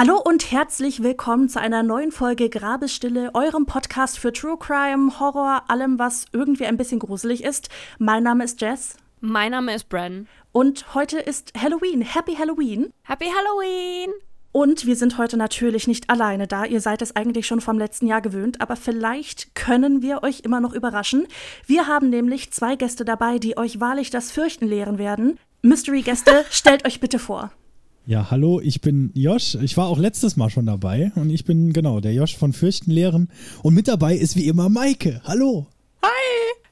[0.00, 5.64] Hallo und herzlich willkommen zu einer neuen Folge Grabesstille, eurem Podcast für True Crime, Horror,
[5.68, 7.68] allem, was irgendwie ein bisschen gruselig ist.
[7.98, 8.96] Mein Name ist Jess.
[9.20, 10.26] Mein Name ist Bren.
[10.52, 12.00] Und heute ist Halloween.
[12.00, 12.94] Happy Halloween.
[13.02, 14.10] Happy Halloween!
[14.52, 16.64] Und wir sind heute natürlich nicht alleine da.
[16.64, 20.60] Ihr seid es eigentlich schon vom letzten Jahr gewöhnt, aber vielleicht können wir euch immer
[20.60, 21.28] noch überraschen.
[21.66, 25.38] Wir haben nämlich zwei Gäste dabei, die euch wahrlich das Fürchten lehren werden.
[25.60, 27.52] Mystery-Gäste, stellt euch bitte vor.
[28.06, 29.54] Ja, hallo, ich bin Josh.
[29.56, 33.28] Ich war auch letztes Mal schon dabei und ich bin genau der Josh von Fürchtenlehren.
[33.62, 35.20] Und mit dabei ist wie immer Maike.
[35.24, 35.66] Hallo.
[36.02, 36.08] Hi,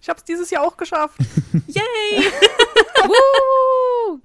[0.01, 1.19] ich hab's dieses Jahr auch geschafft.
[1.69, 2.23] Yay!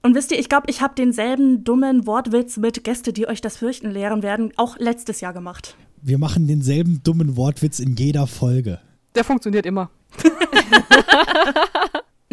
[0.02, 3.58] Und wisst ihr, ich glaube, ich habe denselben dummen Wortwitz mit Gäste, die euch das
[3.58, 5.76] Fürchten lehren werden, auch letztes Jahr gemacht.
[6.02, 8.80] Wir machen denselben dummen Wortwitz in jeder Folge.
[9.14, 9.92] Der funktioniert immer.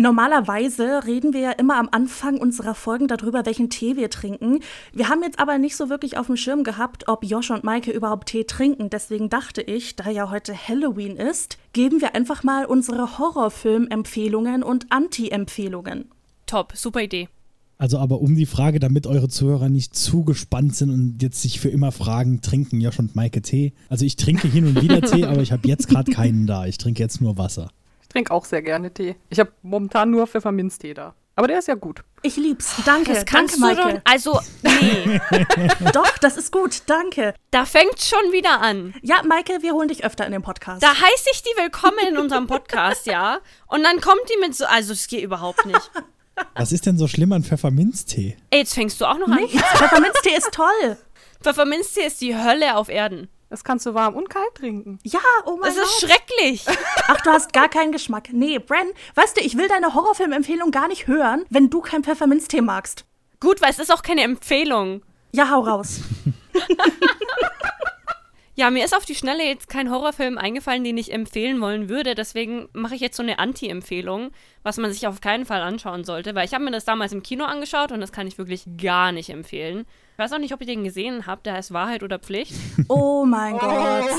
[0.01, 4.61] Normalerweise reden wir ja immer am Anfang unserer Folgen darüber, welchen Tee wir trinken.
[4.95, 7.91] Wir haben jetzt aber nicht so wirklich auf dem Schirm gehabt, ob Josh und Maike
[7.91, 8.89] überhaupt Tee trinken.
[8.89, 14.87] Deswegen dachte ich, da ja heute Halloween ist, geben wir einfach mal unsere Horrorfilm-Empfehlungen und
[14.89, 16.07] Anti-Empfehlungen.
[16.47, 17.29] Top, super Idee.
[17.77, 21.61] Also aber um die Frage, damit eure Zuhörer nicht zu gespannt sind und jetzt sich
[21.61, 23.75] für immer fragen, trinken Josh und Maike Tee?
[23.91, 26.65] Also ich trinke hin und wieder Tee, aber ich habe jetzt gerade keinen da.
[26.65, 27.71] Ich trinke jetzt nur Wasser.
[28.11, 29.15] Ich trinke auch sehr gerne Tee.
[29.29, 31.15] Ich habe momentan nur Pfefferminztee da.
[31.37, 32.03] Aber der ist ja gut.
[32.23, 32.75] Ich lieb's.
[32.85, 33.13] Danke.
[33.13, 34.03] Das kannst danke, du Maike.
[34.05, 34.11] doch.
[34.13, 35.21] Also, nee,
[35.93, 36.83] Doch, das ist gut.
[36.87, 37.35] Danke.
[37.53, 38.95] da fängt's schon wieder an.
[39.03, 40.83] Ja, Maike, wir holen dich öfter in den Podcast.
[40.83, 43.39] Da heiße ich die willkommen in unserem Podcast, ja?
[43.69, 44.65] Und dann kommt die mit so.
[44.65, 45.91] Also, es geht überhaupt nicht.
[46.57, 48.37] Was ist denn so schlimm an Pfefferminztee?
[48.51, 49.37] Ey, jetzt fängst du auch noch an.
[49.37, 49.63] Nichts.
[49.63, 50.97] Pfefferminztee ist toll.
[51.43, 53.29] Pfefferminztee ist die Hölle auf Erden.
[53.51, 55.01] Das kannst du warm und kalt trinken.
[55.03, 56.11] Ja, oh mein Das ist Gott.
[56.11, 56.65] schrecklich.
[57.09, 58.29] Ach, du hast gar keinen Geschmack.
[58.33, 62.61] Nee, Bren, weißt du, ich will deine Horrorfilmempfehlung gar nicht hören, wenn du kein Pfefferminztee
[62.61, 63.05] magst.
[63.41, 65.03] Gut, weil es ist auch keine Empfehlung.
[65.33, 66.01] Ja, hau raus.
[68.61, 72.15] Ja, mir ist auf die Schnelle jetzt kein Horrorfilm eingefallen, den ich empfehlen wollen würde.
[72.15, 74.33] Deswegen mache ich jetzt so eine Anti-Empfehlung,
[74.63, 76.35] was man sich auf keinen Fall anschauen sollte.
[76.35, 79.13] Weil ich habe mir das damals im Kino angeschaut und das kann ich wirklich gar
[79.13, 79.87] nicht empfehlen.
[80.13, 81.47] Ich weiß auch nicht, ob ihr den gesehen habt.
[81.47, 82.53] Der heißt Wahrheit oder Pflicht.
[82.89, 84.11] Oh mein Gott.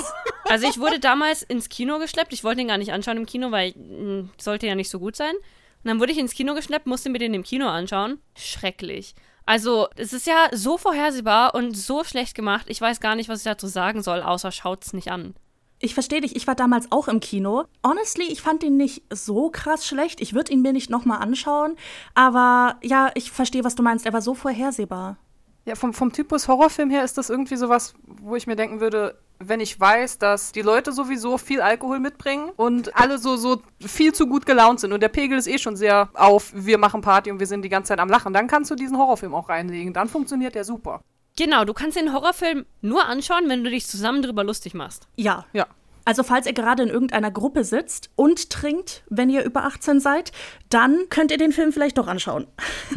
[0.45, 2.33] Also ich wurde damals ins Kino geschleppt.
[2.33, 5.15] Ich wollte den gar nicht anschauen im Kino, weil mh, sollte ja nicht so gut
[5.15, 5.35] sein.
[5.35, 8.17] Und dann wurde ich ins Kino geschleppt, musste mir den im Kino anschauen.
[8.35, 9.13] Schrecklich.
[9.51, 12.67] Also, es ist ja so vorhersehbar und so schlecht gemacht.
[12.69, 15.35] Ich weiß gar nicht, was ich dazu sagen soll, außer schaut's nicht an.
[15.77, 17.65] Ich verstehe dich, ich war damals auch im Kino.
[17.85, 20.21] Honestly, ich fand ihn nicht so krass schlecht.
[20.21, 21.75] Ich würde ihn mir nicht nochmal anschauen.
[22.13, 24.05] Aber ja, ich verstehe, was du meinst.
[24.05, 25.17] Er war so vorhersehbar.
[25.65, 29.19] Ja, vom, vom Typus Horrorfilm her ist das irgendwie sowas, wo ich mir denken würde,
[29.43, 34.13] wenn ich weiß, dass die Leute sowieso viel Alkohol mitbringen und alle so, so viel
[34.13, 37.31] zu gut gelaunt sind und der Pegel ist eh schon sehr auf, wir machen Party
[37.31, 39.93] und wir sind die ganze Zeit am Lachen, dann kannst du diesen Horrorfilm auch reinlegen.
[39.93, 41.01] Dann funktioniert der super.
[41.37, 45.07] Genau, du kannst den Horrorfilm nur anschauen, wenn du dich zusammen drüber lustig machst.
[45.15, 45.45] Ja.
[45.53, 45.67] Ja.
[46.03, 50.31] Also falls ihr gerade in irgendeiner Gruppe sitzt und trinkt, wenn ihr über 18 seid,
[50.69, 52.47] dann könnt ihr den Film vielleicht doch anschauen.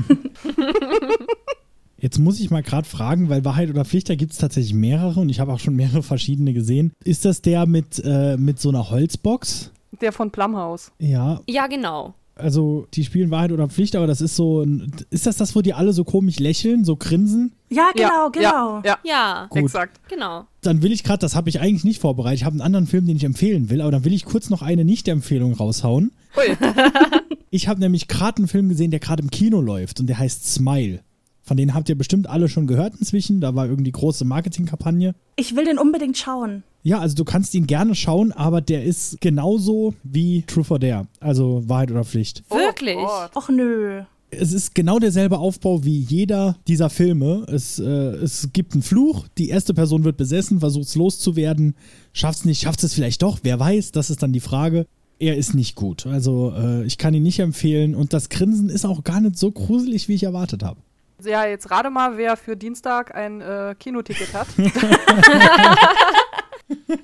[2.04, 5.18] Jetzt muss ich mal gerade fragen, weil Wahrheit oder Pflicht, da gibt es tatsächlich mehrere
[5.20, 6.92] und ich habe auch schon mehrere verschiedene gesehen.
[7.02, 9.70] Ist das der mit, äh, mit so einer Holzbox?
[10.02, 10.92] Der von Plumhouse.
[10.98, 12.12] Ja, Ja, genau.
[12.34, 15.62] also die spielen Wahrheit oder Pflicht, aber das ist so ein, ist das das, wo
[15.62, 17.52] die alle so komisch lächeln, so grinsen?
[17.70, 18.82] Ja, genau, ja, genau.
[18.84, 19.98] Ja, ja, Ja, exakt.
[20.10, 20.44] genau.
[20.60, 23.06] Dann will ich gerade, das habe ich eigentlich nicht vorbereitet, ich habe einen anderen Film,
[23.06, 26.12] den ich empfehlen will, aber dann will ich kurz noch eine Nicht-Empfehlung raushauen.
[26.36, 26.54] Ui.
[27.50, 30.52] Ich habe nämlich gerade einen Film gesehen, der gerade im Kino läuft und der heißt
[30.52, 31.00] Smile.
[31.44, 33.40] Von denen habt ihr bestimmt alle schon gehört inzwischen.
[33.40, 35.14] Da war irgendwie große Marketingkampagne.
[35.36, 36.64] Ich will den unbedingt schauen.
[36.82, 41.06] Ja, also du kannst ihn gerne schauen, aber der ist genauso wie True for Dare.
[41.20, 42.42] Also Wahrheit oder Pflicht.
[42.50, 42.96] Wirklich?
[42.98, 43.36] Oh Gott.
[43.36, 44.02] Och nö.
[44.30, 47.46] Es ist genau derselbe Aufbau wie jeder dieser Filme.
[47.48, 51.76] Es, äh, es gibt einen Fluch, die erste Person wird besessen, versucht es loszuwerden,
[52.12, 54.86] schafft es nicht, schafft es vielleicht doch, wer weiß, das ist dann die Frage.
[55.20, 56.06] Er ist nicht gut.
[56.06, 59.52] Also äh, ich kann ihn nicht empfehlen und das Grinsen ist auch gar nicht so
[59.52, 60.80] gruselig, wie ich erwartet habe.
[61.24, 64.48] Ja, jetzt rate mal, wer für Dienstag ein äh, Kinoticket hat.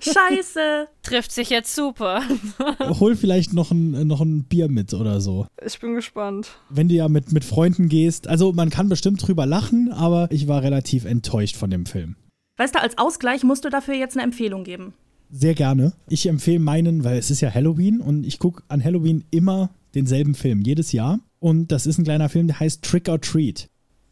[0.00, 0.88] Scheiße.
[1.02, 2.22] Trifft sich jetzt super.
[3.00, 5.46] Hol vielleicht noch ein, noch ein Bier mit oder so.
[5.64, 6.58] Ich bin gespannt.
[6.68, 8.28] Wenn du ja mit, mit Freunden gehst.
[8.28, 12.16] Also man kann bestimmt drüber lachen, aber ich war relativ enttäuscht von dem Film.
[12.56, 14.94] Weißt du, als Ausgleich musst du dafür jetzt eine Empfehlung geben.
[15.30, 15.92] Sehr gerne.
[16.08, 20.34] Ich empfehle meinen, weil es ist ja Halloween und ich gucke an Halloween immer denselben
[20.34, 21.20] Film, jedes Jahr.
[21.38, 23.68] Und das ist ein kleiner Film, der heißt Trick or Treat.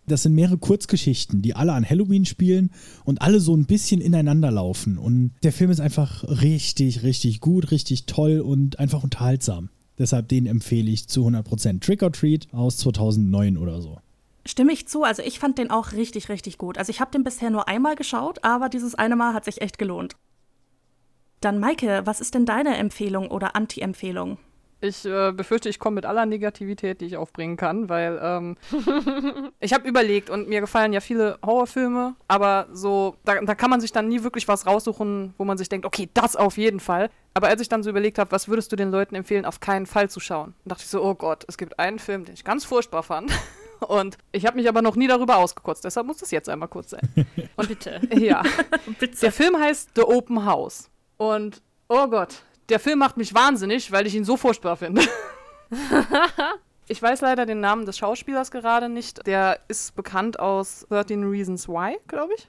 [0.09, 2.71] Das sind mehrere Kurzgeschichten, die alle an Halloween spielen
[3.05, 4.99] und alle so ein bisschen ineinander laufen.
[4.99, 9.69] Und der Film ist einfach richtig, richtig gut, richtig toll und einfach unterhaltsam.
[9.99, 11.81] Deshalb den empfehle ich zu 100%.
[11.81, 13.99] Trick or Treat aus 2009 oder so.
[14.47, 15.03] Stimme ich zu.
[15.03, 16.79] Also ich fand den auch richtig, richtig gut.
[16.79, 19.79] Also ich habe den bisher nur einmal geschaut, aber dieses eine Mal hat sich echt
[19.79, 20.17] gelohnt.
[21.41, 24.39] Dann Maike, was ist denn deine Empfehlung oder Anti-Empfehlung?
[24.81, 28.57] Ich äh, befürchte, ich komme mit aller Negativität, die ich aufbringen kann, weil ähm,
[29.61, 33.81] ich habe überlegt und mir gefallen ja viele Horrorfilme, aber so, da, da, kann man
[33.81, 37.11] sich dann nie wirklich was raussuchen, wo man sich denkt, okay, das auf jeden Fall.
[37.35, 39.87] Aber als ich dann so überlegt habe, was würdest du den Leuten empfehlen, auf keinen
[39.87, 42.65] Fall zu schauen, dachte ich so, oh Gott, es gibt einen Film, den ich ganz
[42.65, 43.33] furchtbar fand.
[43.81, 46.91] Und ich habe mich aber noch nie darüber ausgekotzt, deshalb muss das jetzt einmal kurz
[46.91, 47.09] sein.
[47.57, 48.01] Und bitte.
[48.13, 48.43] Ja.
[48.99, 49.19] bitte.
[49.21, 50.91] Der Film heißt The Open House.
[51.17, 55.03] Und oh Gott, der Film macht mich wahnsinnig, weil ich ihn so furchtbar finde.
[56.89, 59.27] ich weiß leider den Namen des Schauspielers gerade nicht.
[59.27, 62.49] Der ist bekannt aus 13 Reasons Why, glaube ich.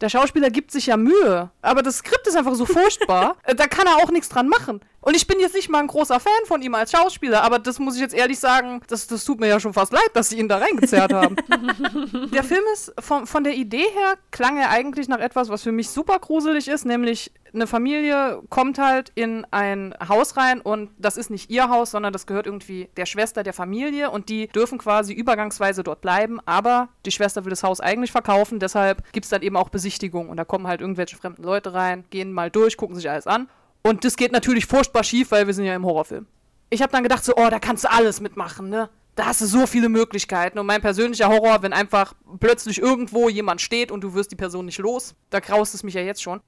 [0.00, 3.36] Der Schauspieler gibt sich ja Mühe, aber das Skript ist einfach so furchtbar.
[3.44, 4.80] Äh, da kann er auch nichts dran machen.
[5.00, 7.78] Und ich bin jetzt nicht mal ein großer Fan von ihm als Schauspieler, aber das
[7.78, 10.38] muss ich jetzt ehrlich sagen, das, das tut mir ja schon fast leid, dass sie
[10.38, 11.36] ihn da reingezerrt haben.
[12.32, 15.70] der Film ist, von, von der Idee her, klang er eigentlich nach etwas, was für
[15.70, 21.16] mich super gruselig ist, nämlich eine Familie kommt halt in ein Haus rein und das
[21.16, 24.78] ist nicht ihr Haus, sondern das gehört irgendwie der Schwester der Familie und die dürfen
[24.78, 29.30] quasi übergangsweise dort bleiben, aber die Schwester will das Haus eigentlich verkaufen, deshalb gibt es
[29.30, 32.76] dann eben auch Besichtigungen und da kommen halt irgendwelche fremden Leute rein, gehen mal durch,
[32.76, 33.48] gucken sich alles an
[33.82, 36.26] und das geht natürlich furchtbar schief, weil wir sind ja im Horrorfilm.
[36.70, 38.90] Ich habe dann gedacht so, oh, da kannst du alles mitmachen, ne?
[39.14, 40.58] Da hast du so viele Möglichkeiten.
[40.58, 44.66] Und mein persönlicher Horror, wenn einfach plötzlich irgendwo jemand steht und du wirst die Person
[44.66, 46.40] nicht los, da graust es mich ja jetzt schon.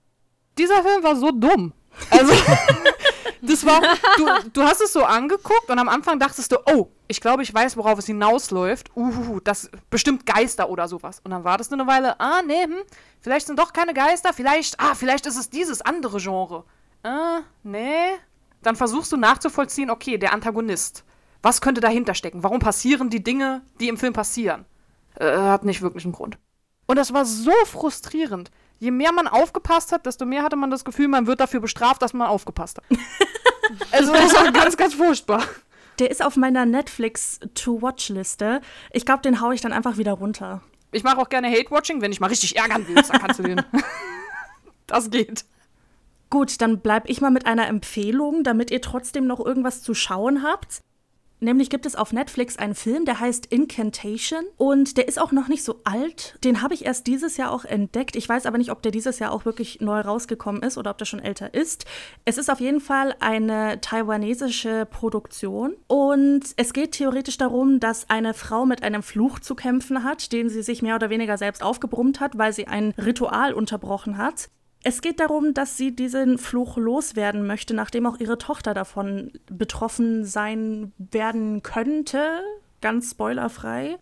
[0.57, 1.73] Dieser Film war so dumm.
[2.11, 2.33] Also,
[3.43, 3.81] das war,
[4.17, 7.53] du, du hast es so angeguckt und am Anfang dachtest du, oh, ich glaube, ich
[7.53, 8.91] weiß, worauf es hinausläuft.
[8.95, 11.21] Uhuhu, das bestimmt Geister oder sowas.
[11.25, 12.83] Und dann wartest du eine Weile, ah, nee, hm,
[13.21, 16.65] vielleicht sind doch keine Geister, vielleicht, ah, vielleicht ist es dieses andere Genre
[17.03, 18.19] äh, nee.
[18.63, 21.05] Dann versuchst du nachzuvollziehen, okay, der Antagonist.
[21.43, 22.43] Was könnte dahinter stecken?
[22.43, 24.67] Warum passieren die Dinge, die im Film passieren?
[25.15, 26.39] Äh, hat nicht wirklich einen Grund.
[26.87, 28.51] Und das war so frustrierend.
[28.79, 32.03] Je mehr man aufgepasst hat, desto mehr hatte man das Gefühl, man wird dafür bestraft,
[32.03, 32.85] dass man aufgepasst hat.
[33.93, 35.43] also das war ganz, ganz furchtbar.
[35.99, 38.63] Der ist auf meiner Netflix-To-Watch-Liste.
[38.91, 40.63] Ich glaube, den haue ich dann einfach wieder runter.
[40.93, 42.95] Ich mache auch gerne Hate-Watching, wenn ich mal richtig ärgern will.
[42.95, 43.63] Dann kannst du den.
[44.87, 45.45] das geht.
[46.31, 50.45] Gut, dann bleibe ich mal mit einer Empfehlung, damit ihr trotzdem noch irgendwas zu schauen
[50.45, 50.81] habt.
[51.43, 55.49] Nämlich gibt es auf Netflix einen Film, der heißt Incantation und der ist auch noch
[55.49, 56.39] nicht so alt.
[56.45, 58.15] Den habe ich erst dieses Jahr auch entdeckt.
[58.15, 60.99] Ich weiß aber nicht, ob der dieses Jahr auch wirklich neu rausgekommen ist oder ob
[60.99, 61.87] der schon älter ist.
[62.27, 68.35] Es ist auf jeden Fall eine taiwanesische Produktion und es geht theoretisch darum, dass eine
[68.35, 72.21] Frau mit einem Fluch zu kämpfen hat, den sie sich mehr oder weniger selbst aufgebrummt
[72.21, 74.51] hat, weil sie ein Ritual unterbrochen hat.
[74.83, 80.25] Es geht darum, dass sie diesen Fluch loswerden möchte, nachdem auch ihre Tochter davon betroffen
[80.25, 82.41] sein werden könnte.
[82.81, 83.99] Ganz spoilerfrei.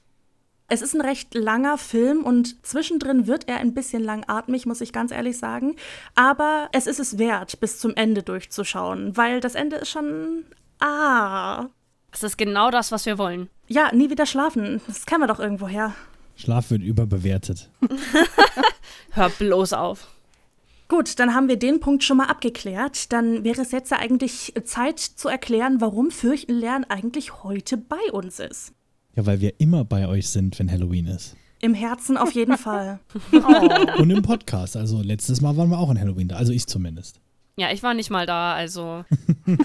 [0.69, 4.93] Es ist ein recht langer Film und zwischendrin wird er ein bisschen langatmig, muss ich
[4.93, 5.77] ganz ehrlich sagen.
[6.15, 10.45] Aber es ist es wert, bis zum Ende durchzuschauen, weil das Ende ist schon.
[10.79, 11.67] Ah.
[12.13, 13.49] Das ist genau das, was wir wollen.
[13.67, 14.81] Ja, nie wieder schlafen.
[14.87, 15.95] Das kennen wir doch irgendwo her.
[16.37, 17.71] Schlaf wird überbewertet.
[19.11, 20.07] Hör bloß auf.
[20.89, 23.13] Gut, dann haben wir den Punkt schon mal abgeklärt.
[23.13, 28.11] Dann wäre es jetzt ja eigentlich Zeit zu erklären, warum Fürchten lernen eigentlich heute bei
[28.11, 28.73] uns ist.
[29.15, 31.37] Ja, weil wir immer bei euch sind, wenn Halloween ist.
[31.61, 33.01] Im Herzen auf jeden Fall.
[33.33, 34.01] Oh.
[34.01, 34.77] Und im Podcast.
[34.77, 36.37] Also letztes Mal waren wir auch an Halloween da.
[36.37, 37.21] Also ich zumindest.
[37.57, 39.05] Ja, ich war nicht mal da, also.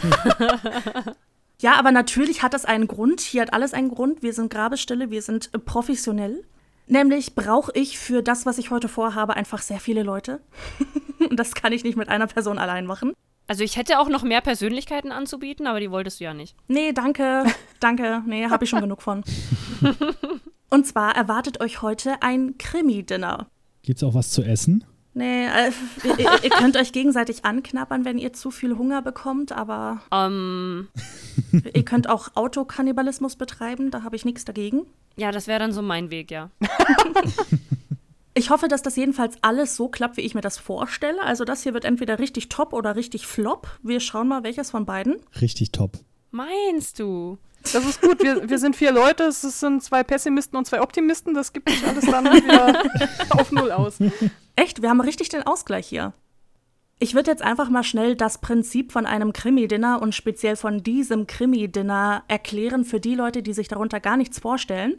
[1.62, 3.22] ja, aber natürlich hat das einen Grund.
[3.22, 4.24] Hier hat alles einen Grund.
[4.24, 6.44] Wir sind Grabestille, wir sind professionell.
[6.88, 10.42] Nämlich brauche ich für das, was ich heute vorhabe, einfach sehr viele Leute.
[11.30, 13.14] Und das kann ich nicht mit einer Person allein machen.
[13.48, 16.56] Also ich hätte auch noch mehr Persönlichkeiten anzubieten, aber die wolltest du ja nicht.
[16.68, 17.46] Nee, danke.
[17.80, 18.24] Danke.
[18.26, 19.24] Nee, habe ich schon genug von.
[20.70, 23.48] Und zwar erwartet euch heute ein Krimi-Dinner.
[23.82, 24.86] Gibt's auch was zu essen?
[25.16, 25.72] Nee, äh,
[26.18, 30.88] ihr, ihr, könnt euch gegenseitig anknabbern, wenn ihr zu viel Hunger bekommt, aber um.
[31.74, 34.88] ihr könnt auch Autokannibalismus betreiben, da habe ich nichts dagegen.
[35.16, 36.50] Ja, das wäre dann so mein Weg, ja.
[38.36, 41.22] Ich hoffe, dass das jedenfalls alles so klappt, wie ich mir das vorstelle.
[41.22, 43.68] Also das hier wird entweder richtig top oder richtig flop.
[43.84, 45.18] Wir schauen mal, welches von beiden.
[45.40, 46.00] Richtig top.
[46.32, 47.38] Meinst du?
[47.62, 48.24] Das ist gut.
[48.24, 49.26] Wir, wir sind vier Leute.
[49.26, 51.36] Es sind zwei Pessimisten und zwei Optimisten.
[51.36, 52.84] Das gibt sich alles dann wieder
[53.30, 54.00] auf Null aus.
[54.56, 54.82] Echt?
[54.82, 56.14] Wir haben richtig den Ausgleich hier.
[57.00, 61.28] Ich würde jetzt einfach mal schnell das Prinzip von einem Krimi-Dinner und speziell von diesem
[61.28, 64.96] Krimi-Dinner erklären für die Leute, die sich darunter gar nichts vorstellen.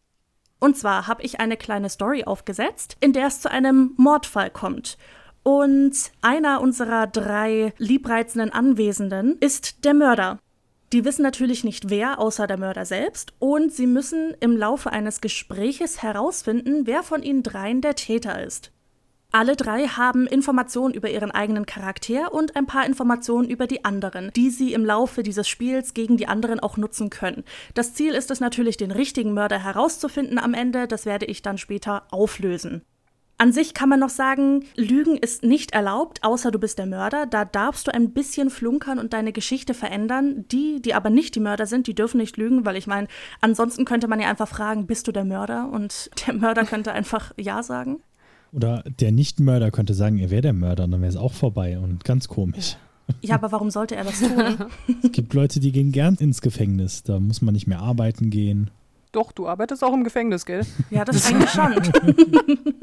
[0.60, 4.98] Und zwar habe ich eine kleine Story aufgesetzt, in der es zu einem Mordfall kommt.
[5.42, 10.38] Und einer unserer drei liebreizenden Anwesenden ist der Mörder.
[10.92, 15.20] Die wissen natürlich nicht wer, außer der Mörder selbst, und sie müssen im Laufe eines
[15.20, 18.73] Gespräches herausfinden, wer von ihnen dreien der Täter ist.
[19.34, 24.30] Alle drei haben Informationen über ihren eigenen Charakter und ein paar Informationen über die anderen,
[24.36, 27.42] die sie im Laufe dieses Spiels gegen die anderen auch nutzen können.
[27.74, 31.58] Das Ziel ist es natürlich, den richtigen Mörder herauszufinden am Ende, das werde ich dann
[31.58, 32.82] später auflösen.
[33.36, 37.26] An sich kann man noch sagen, Lügen ist nicht erlaubt, außer du bist der Mörder.
[37.26, 40.44] Da darfst du ein bisschen flunkern und deine Geschichte verändern.
[40.52, 43.08] Die, die aber nicht die Mörder sind, die dürfen nicht lügen, weil ich meine,
[43.40, 45.68] ansonsten könnte man ja einfach fragen, bist du der Mörder?
[45.72, 48.00] Und der Mörder könnte einfach Ja sagen.
[48.54, 51.78] Oder der Nicht-Mörder könnte sagen, er wäre der Mörder, und dann wäre es auch vorbei
[51.78, 52.76] und ganz komisch.
[53.20, 54.30] Ja, aber warum sollte er das tun?
[55.02, 57.02] es gibt Leute, die gehen gern ins Gefängnis.
[57.02, 58.70] Da muss man nicht mehr arbeiten gehen.
[59.12, 60.62] Doch, du arbeitest auch im Gefängnis, gell?
[60.90, 61.74] Ja, das eigentlich schon.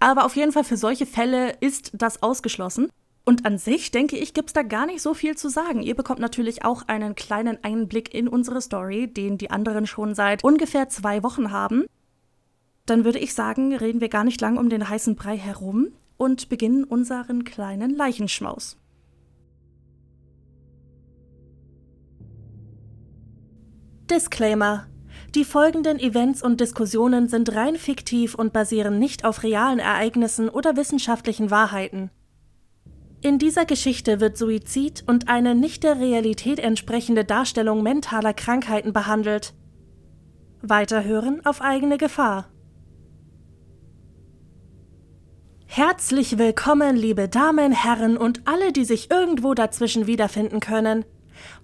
[0.00, 2.88] aber auf jeden Fall für solche Fälle ist das ausgeschlossen.
[3.24, 5.82] Und an sich, denke ich, gibt es da gar nicht so viel zu sagen.
[5.82, 10.42] Ihr bekommt natürlich auch einen kleinen Einblick in unsere Story, den die anderen schon seit
[10.42, 11.84] ungefähr zwei Wochen haben.
[12.86, 16.48] Dann würde ich sagen, reden wir gar nicht lang um den heißen Brei herum und
[16.48, 18.76] beginnen unseren kleinen Leichenschmaus.
[24.10, 24.86] Disclaimer.
[25.34, 30.76] Die folgenden Events und Diskussionen sind rein fiktiv und basieren nicht auf realen Ereignissen oder
[30.76, 32.10] wissenschaftlichen Wahrheiten.
[33.22, 39.54] In dieser Geschichte wird Suizid und eine nicht der Realität entsprechende Darstellung mentaler Krankheiten behandelt.
[40.60, 42.48] Weiterhören auf eigene Gefahr.
[45.74, 51.06] Herzlich willkommen, liebe Damen, Herren und alle, die sich irgendwo dazwischen wiederfinden können.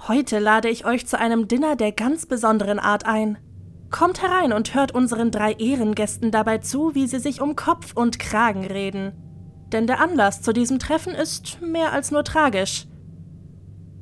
[0.08, 3.36] Heute lade ich euch zu einem Dinner der ganz besonderen Art ein.
[3.90, 8.18] Kommt herein und hört unseren drei Ehrengästen dabei zu, wie sie sich um Kopf und
[8.18, 9.12] Kragen reden.
[9.72, 12.86] Denn der Anlass zu diesem Treffen ist mehr als nur tragisch.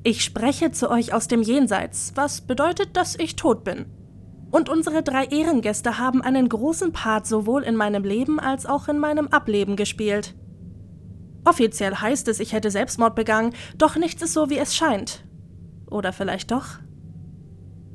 [0.04, 3.86] Ich spreche zu euch aus dem Jenseits, was bedeutet, dass ich tot bin.
[4.50, 8.98] Und unsere drei Ehrengäste haben einen großen Part sowohl in meinem Leben als auch in
[8.98, 10.34] meinem Ableben gespielt.
[11.44, 15.24] Offiziell heißt es, ich hätte Selbstmord begangen, doch nichts ist so, wie es scheint.
[15.90, 16.78] Oder vielleicht doch?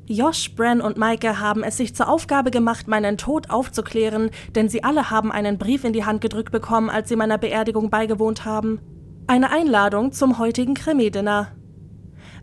[0.06, 4.84] Josh, Bran und Maike haben es sich zur Aufgabe gemacht, meinen Tod aufzuklären, denn sie
[4.84, 8.80] alle haben einen Brief in die Hand gedrückt bekommen, als sie meiner Beerdigung beigewohnt haben.
[9.28, 11.54] Eine Einladung zum heutigen Krimi-Dinner.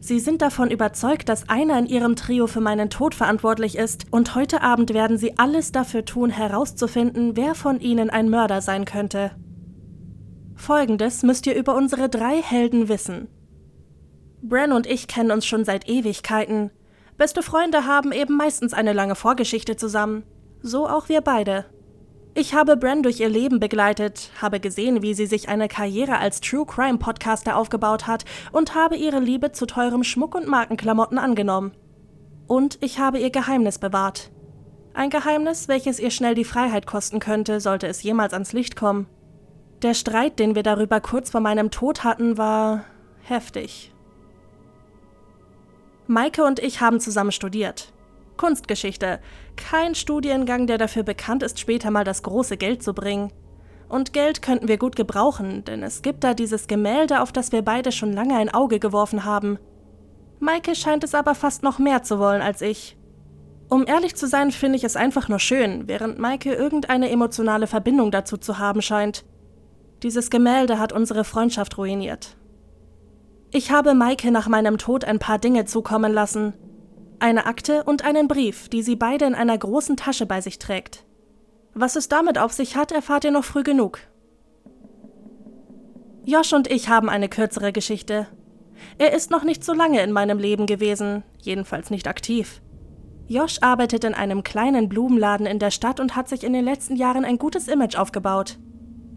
[0.01, 4.35] Sie sind davon überzeugt, dass einer in ihrem Trio für meinen Tod verantwortlich ist, und
[4.35, 9.33] heute Abend werden sie alles dafür tun, herauszufinden, wer von ihnen ein Mörder sein könnte.
[10.55, 13.29] Folgendes müsst ihr über unsere drei Helden wissen.
[14.43, 16.71] Bran und ich kennen uns schon seit Ewigkeiten.
[17.17, 20.23] Beste Freunde haben eben meistens eine lange Vorgeschichte zusammen.
[20.63, 21.65] So auch wir beide.
[22.41, 26.41] Ich habe Bren durch ihr Leben begleitet, habe gesehen, wie sie sich eine Karriere als
[26.41, 31.73] True Crime Podcaster aufgebaut hat und habe ihre Liebe zu teurem Schmuck und Markenklamotten angenommen.
[32.47, 34.31] Und ich habe ihr Geheimnis bewahrt.
[34.95, 39.09] Ein Geheimnis, welches ihr schnell die Freiheit kosten könnte, sollte es jemals ans Licht kommen.
[39.83, 42.85] Der Streit, den wir darüber kurz vor meinem Tod hatten, war
[43.23, 43.93] heftig.
[46.07, 47.93] Maike und ich haben zusammen studiert.
[48.39, 49.21] Kunstgeschichte.
[49.57, 53.31] Kein Studiengang, der dafür bekannt ist, später mal das große Geld zu bringen.
[53.91, 57.63] Und Geld könnten wir gut gebrauchen, denn es gibt da dieses Gemälde, auf das wir
[57.63, 59.59] beide schon lange ein Auge geworfen haben.
[60.41, 62.97] Maike scheint es aber fast noch mehr zu wollen als ich.
[63.69, 68.11] Um ehrlich zu sein, finde ich es einfach nur schön, während Maike irgendeine emotionale Verbindung
[68.11, 69.25] dazu zu haben scheint.
[70.03, 72.37] Dieses Gemälde hat unsere Freundschaft ruiniert.
[73.51, 76.55] Ich habe Maike nach meinem Tod ein paar Dinge zukommen lassen,
[77.21, 81.05] eine Akte und einen Brief, die sie beide in einer großen Tasche bei sich trägt.
[81.75, 84.01] Was es damit auf sich hat, erfahrt ihr noch früh genug.
[86.25, 88.27] Josh und ich haben eine kürzere Geschichte.
[88.99, 92.61] Er ist noch nicht so lange in meinem Leben gewesen, jedenfalls nicht aktiv.
[93.29, 96.97] Josh arbeitet in einem kleinen Blumenladen in der Stadt und hat sich in den letzten
[96.97, 98.59] Jahren ein gutes Image aufgebaut.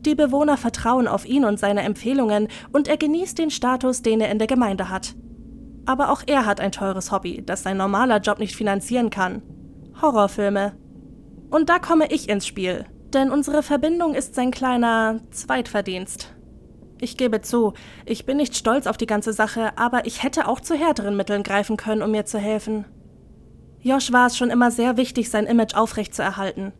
[0.01, 4.31] Die Bewohner vertrauen auf ihn und seine Empfehlungen und er genießt den Status, den er
[4.31, 5.15] in der Gemeinde hat.
[5.91, 9.41] Aber auch er hat ein teures Hobby, das sein normaler Job nicht finanzieren kann.
[10.01, 10.71] Horrorfilme.
[11.49, 16.33] Und da komme ich ins Spiel, denn unsere Verbindung ist sein kleiner Zweitverdienst.
[17.01, 17.73] Ich gebe zu,
[18.05, 21.43] ich bin nicht stolz auf die ganze Sache, aber ich hätte auch zu härteren Mitteln
[21.43, 22.85] greifen können, um mir zu helfen.
[23.81, 26.71] Josh war es schon immer sehr wichtig, sein Image aufrechtzuerhalten.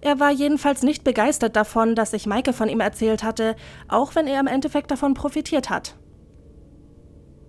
[0.00, 3.56] Er war jedenfalls nicht begeistert davon, dass ich Maike von ihm erzählt hatte,
[3.88, 5.96] auch wenn er im Endeffekt davon profitiert hat.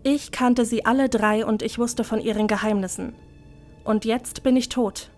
[0.07, 3.15] Ich kannte sie alle drei und ich wusste von ihren Geheimnissen.
[3.83, 5.09] Und jetzt bin ich tot.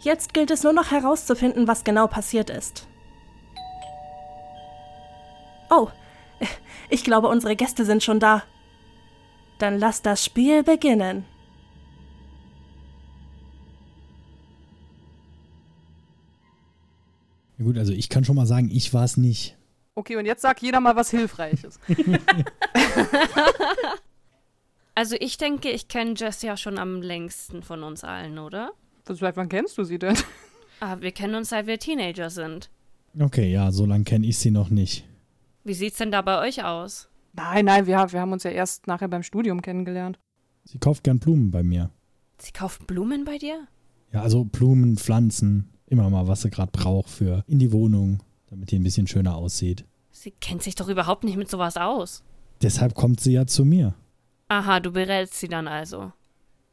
[0.00, 2.88] Jetzt gilt es nur noch herauszufinden, was genau passiert ist.
[5.70, 5.86] Oh,
[6.90, 8.42] ich glaube, unsere Gäste sind schon da.
[9.60, 11.24] Dann lass das Spiel beginnen.
[17.58, 19.56] Ja gut, also ich kann schon mal sagen, ich war es nicht.
[19.94, 21.78] Okay, und jetzt sagt jeder mal was Hilfreiches.
[24.94, 28.72] Also ich denke, ich kenne Jess ja schon am längsten von uns allen, oder?
[29.08, 30.16] Seit wann kennst du sie denn?
[30.80, 32.68] Ah, wir kennen uns, seit wir Teenager sind.
[33.18, 35.04] Okay, ja, so lange kenne ich sie noch nicht.
[35.64, 37.08] Wie sieht's denn da bei euch aus?
[37.34, 40.18] Nein, nein, wir, wir haben uns ja erst nachher beim Studium kennengelernt.
[40.64, 41.90] Sie kauft gern Blumen bei mir.
[42.38, 43.66] Sie kauft Blumen bei dir?
[44.12, 48.22] Ja, also Blumen, Pflanzen, immer mal, was sie gerade braucht für in die Wohnung,
[48.52, 49.86] damit die ein bisschen schöner aussieht.
[50.10, 52.22] Sie kennt sich doch überhaupt nicht mit sowas aus.
[52.60, 53.94] Deshalb kommt sie ja zu mir.
[54.48, 56.12] Aha, du berätst sie dann also.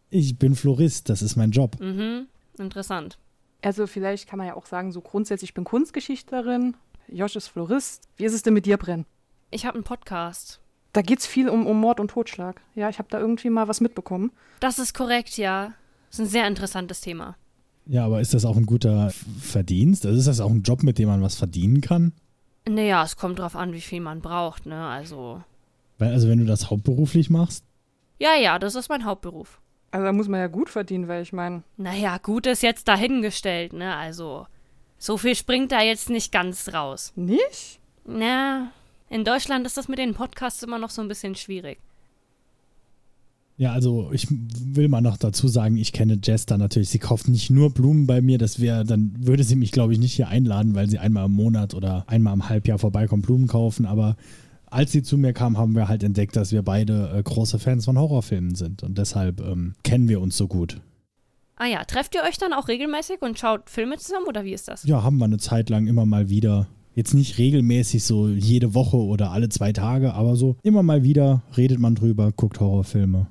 [0.10, 1.80] Ich bin Florist, das ist mein Job.
[1.80, 3.18] Mhm, interessant.
[3.62, 6.76] Also vielleicht kann man ja auch sagen, so grundsätzlich, ich bin Kunstgeschichtlerin,
[7.08, 8.10] Josh ist Florist.
[8.18, 9.06] Wie ist es denn mit dir, Brenn?
[9.50, 10.60] Ich habe einen Podcast.
[10.92, 12.62] Da geht's viel um, um Mord und Totschlag.
[12.76, 14.34] Ja, ich habe da irgendwie mal was mitbekommen.
[14.60, 15.74] Das ist korrekt, ja.
[16.10, 17.38] Das ist ein sehr interessantes Thema.
[17.92, 20.06] Ja, aber ist das auch ein guter Verdienst?
[20.06, 22.14] Also ist das auch ein Job, mit dem man was verdienen kann?
[22.68, 24.86] Naja, es kommt drauf an, wie viel man braucht, ne?
[24.86, 25.42] Also.
[25.98, 27.64] Weil, also wenn du das hauptberuflich machst,
[28.20, 29.60] Ja, ja, das ist mein Hauptberuf.
[29.90, 33.74] Also da muss man ja gut verdienen, weil ich meine, Naja, gut ist jetzt dahingestellt,
[33.74, 33.96] ne?
[33.96, 34.46] Also.
[35.00, 37.12] So viel springt da jetzt nicht ganz raus.
[37.16, 37.80] nicht?
[38.06, 38.72] Na,
[39.10, 41.80] in Deutschland ist das mit den Podcasts immer noch so ein bisschen schwierig.
[43.60, 46.88] Ja, also ich will mal noch dazu sagen, ich kenne Jess da natürlich.
[46.88, 50.00] Sie kauft nicht nur Blumen bei mir, das wäre, dann würde sie mich, glaube ich,
[50.00, 53.86] nicht hier einladen, weil sie einmal im Monat oder einmal im Halbjahr vorbeikommt, Blumen kaufen.
[53.86, 54.16] Aber
[54.68, 57.84] als sie zu mir kam, haben wir halt entdeckt, dass wir beide äh, große Fans
[57.84, 58.82] von Horrorfilmen sind.
[58.82, 60.80] Und deshalb ähm, kennen wir uns so gut.
[61.58, 64.70] Ah ja, trefft ihr euch dann auch regelmäßig und schaut Filme zusammen oder wie ist
[64.70, 64.86] das?
[64.86, 66.68] Ja, haben wir eine Zeit lang immer mal wieder.
[66.96, 71.42] Jetzt nicht regelmäßig so jede Woche oder alle zwei Tage, aber so immer mal wieder
[71.58, 73.28] redet man drüber, guckt Horrorfilme.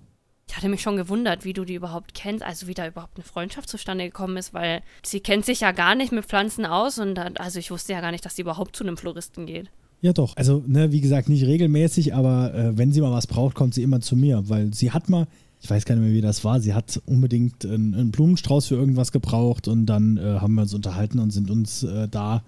[0.49, 3.25] Ich hatte mich schon gewundert, wie du die überhaupt kennst, also wie da überhaupt eine
[3.25, 7.15] Freundschaft zustande gekommen ist, weil sie kennt sich ja gar nicht mit Pflanzen aus und
[7.15, 9.71] dann, also ich wusste ja gar nicht, dass sie überhaupt zu einem Floristen geht.
[10.01, 10.37] Ja, doch.
[10.37, 13.83] Also, ne, wie gesagt, nicht regelmäßig, aber äh, wenn sie mal was braucht, kommt sie
[13.83, 15.27] immer zu mir, weil sie hat mal,
[15.61, 18.77] ich weiß gar nicht mehr, wie das war, sie hat unbedingt einen, einen Blumenstrauß für
[18.77, 22.43] irgendwas gebraucht und dann äh, haben wir uns unterhalten und sind uns äh, da,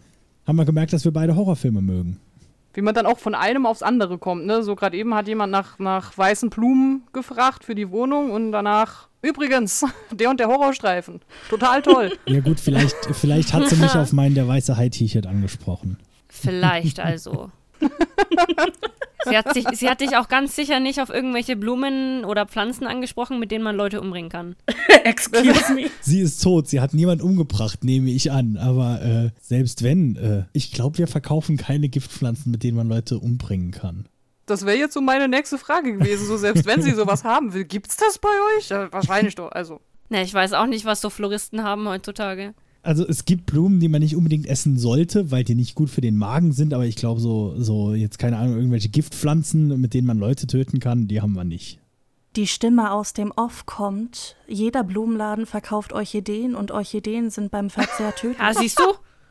[0.46, 2.18] haben wir gemerkt, dass wir beide Horrorfilme mögen.
[2.72, 4.62] Wie man dann auch von einem aufs andere kommt, ne?
[4.62, 9.08] So gerade eben hat jemand nach, nach weißen Blumen gefragt für die Wohnung und danach,
[9.22, 11.20] übrigens, der und der Horrorstreifen.
[11.48, 12.12] Total toll.
[12.26, 15.98] Ja, gut, vielleicht, vielleicht hat sie mich auf mein Der weiße Hai-T-Shirt angesprochen.
[16.28, 17.50] Vielleicht also.
[19.24, 22.86] sie, hat sich, sie hat dich auch ganz sicher nicht auf irgendwelche Blumen oder Pflanzen
[22.86, 24.56] angesprochen, mit denen man Leute umbringen kann.
[25.04, 25.90] Excuse me.
[26.00, 28.56] Sie ist tot, sie hat niemand umgebracht, nehme ich an.
[28.56, 33.18] Aber äh, selbst wenn, äh, ich glaube, wir verkaufen keine Giftpflanzen, mit denen man Leute
[33.18, 34.06] umbringen kann.
[34.46, 36.26] Das wäre jetzt so meine nächste Frage gewesen.
[36.26, 38.68] So, selbst wenn sie sowas haben will, gibt's das bei euch?
[38.68, 39.52] Ja, wahrscheinlich doch.
[39.52, 39.80] Also.
[40.08, 42.54] Ne, ich weiß auch nicht, was so Floristen haben heutzutage.
[42.82, 46.00] Also es gibt Blumen, die man nicht unbedingt essen sollte, weil die nicht gut für
[46.00, 50.06] den Magen sind, aber ich glaube, so, so jetzt keine Ahnung, irgendwelche Giftpflanzen, mit denen
[50.06, 51.78] man Leute töten kann, die haben wir nicht.
[52.36, 54.36] Die Stimme aus dem Off kommt.
[54.46, 58.40] Jeder Blumenladen verkauft Orchideen und Orchideen sind beim Verzehr tödlich.
[58.40, 58.84] Ah, siehst du?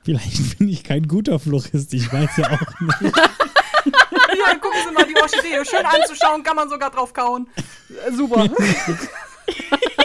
[0.03, 3.17] Vielleicht bin ich kein guter Florist, ich weiß ja auch nicht.
[4.39, 5.65] Ja, gucken Sie mal die Orchidee.
[5.65, 7.47] Schön anzuschauen, kann man sogar drauf kauen.
[8.15, 8.49] Super.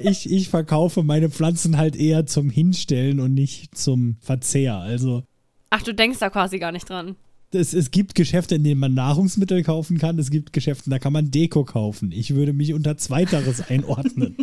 [0.02, 4.76] Ich, ich verkaufe meine Pflanzen halt eher zum Hinstellen und nicht zum Verzehr.
[4.76, 5.24] Also
[5.68, 7.16] Ach, du denkst da quasi gar nicht dran.
[7.52, 11.12] es, es gibt Geschäfte, in denen man Nahrungsmittel kaufen kann, es gibt Geschäfte, da kann
[11.12, 12.12] man Deko kaufen.
[12.12, 14.36] Ich würde mich unter zweiteres einordnen.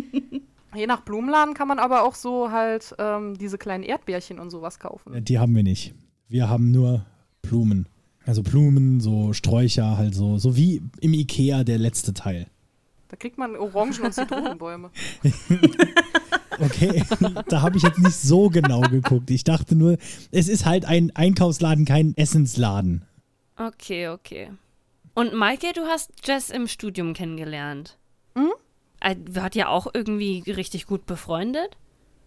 [0.76, 4.78] Je nach Blumenladen kann man aber auch so halt ähm, diese kleinen Erdbeerchen und sowas
[4.78, 5.24] kaufen.
[5.24, 5.92] Die haben wir nicht.
[6.28, 7.04] Wir haben nur
[7.42, 7.88] Blumen.
[8.24, 12.46] Also Blumen, so Sträucher, halt so, so wie im Ikea der letzte Teil.
[13.08, 14.90] Da kriegt man Orangen- und Zitronenbäume.
[16.60, 17.04] Okay,
[17.48, 19.30] da habe ich jetzt nicht so genau geguckt.
[19.30, 19.96] Ich dachte nur,
[20.32, 23.04] es ist halt ein Einkaufsladen, kein Essensladen.
[23.56, 24.50] Okay, okay.
[25.14, 27.96] Und Maike, du hast Jess im Studium kennengelernt.
[28.34, 28.50] Mhm.
[29.00, 31.76] Äh, Wart ihr auch irgendwie richtig gut befreundet?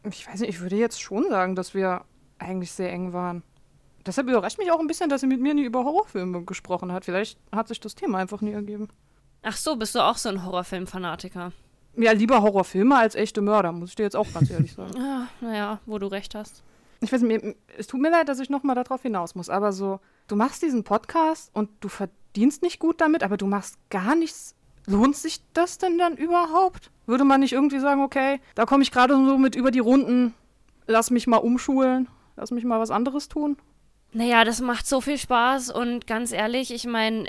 [0.10, 2.06] Ich weiß nicht, ich würde jetzt schon sagen, dass wir
[2.40, 3.44] eigentlich sehr eng waren.
[4.06, 7.06] Deshalb überrascht mich auch ein bisschen, dass sie mit mir nie über Horrorfilme gesprochen hat.
[7.06, 8.88] Vielleicht hat sich das Thema einfach nie ergeben.
[9.44, 11.52] Ach so, bist du auch so ein Horrorfilm-Fanatiker?
[11.98, 14.94] Ja, lieber Horrorfilme als echte Mörder, muss ich dir jetzt auch ganz ehrlich sagen.
[14.96, 16.64] Ja, naja, wo du recht hast.
[17.02, 17.44] Ich weiß nicht,
[17.78, 20.84] es tut mir leid, dass ich nochmal darauf hinaus muss, aber so, du machst diesen
[20.84, 24.56] Podcast und du verdienst nicht gut damit, aber du machst gar nichts.
[24.86, 26.92] Lohnt sich das denn dann überhaupt?
[27.08, 30.36] Würde man nicht irgendwie sagen, okay, da komme ich gerade so mit über die Runden,
[30.86, 33.58] lass mich mal umschulen, lass mich mal was anderes tun?
[34.14, 37.26] Naja, das macht so viel Spaß und ganz ehrlich, ich meine,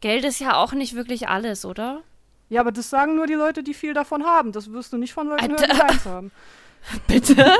[0.00, 2.02] Geld ist ja auch nicht wirklich alles, oder?
[2.48, 4.52] Ja, aber das sagen nur die Leute, die viel davon haben.
[4.52, 5.86] Das wirst du nicht von Leuten hören, die Alter.
[5.86, 6.30] keins haben.
[7.08, 7.54] Bitte?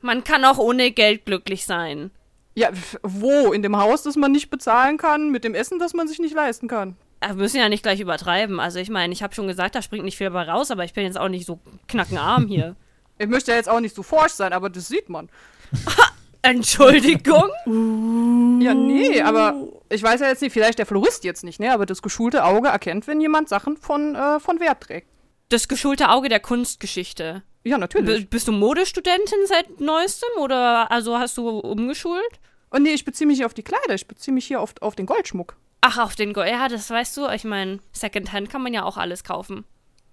[0.00, 2.10] Man kann auch ohne Geld glücklich sein.
[2.54, 2.70] Ja,
[3.02, 3.52] wo?
[3.52, 6.34] In dem Haus, das man nicht bezahlen kann, mit dem Essen, das man sich nicht
[6.34, 6.96] leisten kann.
[7.20, 8.60] Wir müssen ja nicht gleich übertreiben.
[8.60, 10.92] Also ich meine, ich habe schon gesagt, da springt nicht viel bei raus, aber ich
[10.92, 12.76] bin jetzt auch nicht so knackenarm hier.
[13.16, 15.28] Ich möchte ja jetzt auch nicht so forsch sein, aber das sieht man.
[16.44, 17.50] Entschuldigung?
[18.62, 21.72] Ja, nee, aber ich weiß ja jetzt nicht, vielleicht der Florist jetzt nicht, ne?
[21.72, 25.08] Aber das geschulte Auge erkennt, wenn jemand Sachen von, äh, von Wert trägt.
[25.50, 27.42] Das geschulte Auge der Kunstgeschichte.
[27.64, 28.30] Ja, B natürlich.
[28.30, 32.40] bist du Modestudentin seit neuestem oder also hast du umgeschult?
[32.70, 34.94] Und nee, ich beziehe mich hier auf die Kleider, ich beziehe mich hier auf, auf
[34.94, 35.56] den Goldschmuck.
[35.82, 36.48] Ach, auf den Gold.
[36.48, 37.28] Ja, das weißt du.
[37.28, 39.64] Ich meine, Secondhand kann man ja auch alles kaufen.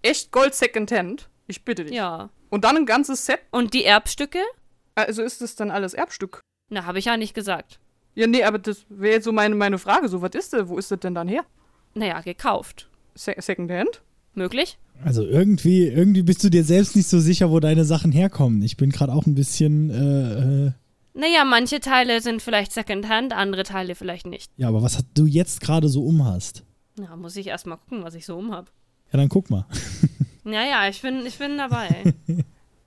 [0.02, 1.30] Echt Gold Secondhand?
[1.48, 1.94] Ich bitte dich.
[1.96, 2.30] Ja.
[2.50, 3.40] Und dann ein ganzes Set?
[3.52, 4.40] Und die Erbstücke?
[4.96, 6.42] Also ist das dann alles Erbstück?
[6.70, 7.80] Na, habe ich ja nicht gesagt.
[8.16, 10.10] Ja, nee, aber das wäre jetzt so meine, meine Frage.
[10.10, 10.68] So, was ist das?
[10.68, 11.44] Wo ist das denn dann her?
[11.94, 12.90] Naja, gekauft.
[13.16, 14.02] Se Secondhand?
[14.34, 14.78] Möglich?
[15.04, 18.62] Also irgendwie, irgendwie bist du dir selbst nicht so sicher, wo deine Sachen herkommen.
[18.62, 20.72] Ich bin gerade auch ein bisschen, äh, äh,
[21.14, 24.50] Naja, manche Teile sind vielleicht Secondhand, andere Teile vielleicht nicht.
[24.58, 26.64] ja, aber was du jetzt gerade so umhast?
[26.98, 28.72] Na, muss ich erstmal gucken, was ich so umhab.
[29.12, 29.66] Ja, dann guck mal.
[30.44, 32.04] Naja, ich bin, ich bin dabei.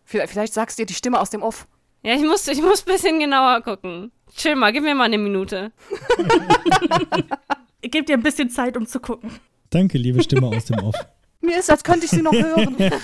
[0.04, 1.68] Vielleicht, vielleicht sagst dir die Stimme aus dem Off.
[2.04, 4.12] Ja, ich muss, ich muss ein bisschen genauer gucken.
[4.36, 5.72] Chill mal, gib mir mal eine Minute.
[7.82, 9.30] Gebt dir ein bisschen Zeit, um zu gucken.
[9.70, 10.94] Danke, liebe Stimme aus dem Off.
[11.40, 12.76] Mir ist, als könnte ich sie noch hören.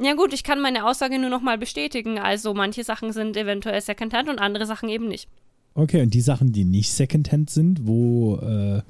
[0.00, 2.18] Ja gut, ich kann meine Aussage nur nochmal bestätigen.
[2.18, 5.28] Also manche Sachen sind eventuell Secondhand und andere Sachen eben nicht.
[5.74, 8.82] Okay, und die Sachen, die nicht Secondhand sind, wo, äh,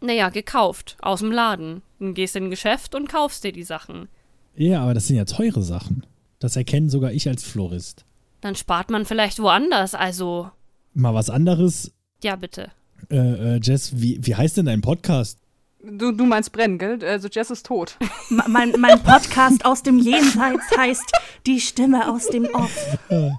[0.00, 0.96] Naja, gekauft.
[1.00, 1.82] Aus dem Laden.
[2.00, 4.08] Dann gehst in ein Geschäft und kaufst dir die Sachen.
[4.56, 6.04] ja, aber das sind ja teure Sachen.
[6.40, 8.04] Das erkennen sogar ich als Florist.
[8.40, 9.94] Dann spart man vielleicht woanders.
[9.94, 10.50] Also,
[10.94, 11.92] Mal was anderes.
[12.24, 12.72] ja bitte.
[13.10, 15.38] Äh, äh, Jess, wie, wie heißt denn dein Podcast?
[15.82, 16.98] Du, du meinst brennen, gell?
[17.04, 17.96] Also Jess ist tot.
[18.48, 21.10] Mein, mein Podcast aus dem Jenseits heißt
[21.46, 22.98] Die Stimme aus dem Off.
[23.10, 23.38] Aus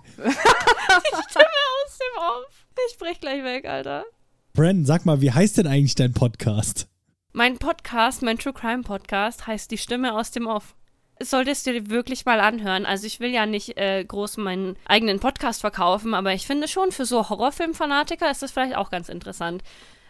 [1.98, 2.66] dem Off.
[2.90, 4.06] Ich brech gleich weg, Alter.
[4.54, 6.88] Brandon, sag mal, wie heißt denn eigentlich dein Podcast?
[7.34, 10.76] Mein Podcast, mein True Crime Podcast, heißt Die Stimme aus dem Off.
[11.24, 12.86] Solltest du dir wirklich mal anhören.
[12.86, 16.92] Also ich will ja nicht äh, groß meinen eigenen Podcast verkaufen, aber ich finde schon,
[16.92, 19.64] für so Horrorfilm-Fanatiker ist das vielleicht auch ganz interessant.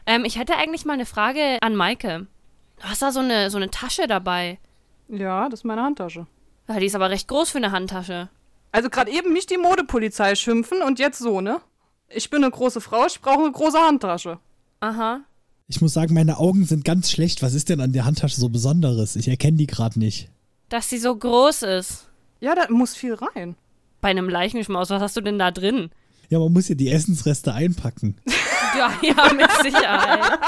[0.05, 2.27] Ähm, ich hätte eigentlich mal eine Frage an Maike.
[2.79, 4.59] Du hast da so eine, so eine Tasche dabei.
[5.07, 6.27] Ja, das ist meine Handtasche.
[6.67, 8.29] Ja, die ist aber recht groß für eine Handtasche.
[8.71, 11.59] Also gerade eben nicht die Modepolizei schimpfen und jetzt so, ne?
[12.07, 14.39] Ich bin eine große Frau, ich brauche eine große Handtasche.
[14.79, 15.21] Aha.
[15.67, 17.41] Ich muss sagen, meine Augen sind ganz schlecht.
[17.41, 19.15] Was ist denn an der Handtasche so Besonderes?
[19.15, 20.29] Ich erkenne die gerade nicht.
[20.71, 22.07] Dass sie so groß ist.
[22.39, 23.57] Ja, da muss viel rein.
[23.99, 25.91] Bei einem Leichenschmaus, was hast du denn da drin?
[26.29, 28.17] Ja, man muss ja die Essensreste einpacken.
[28.73, 30.39] Ja, ja, mit Sicherheit.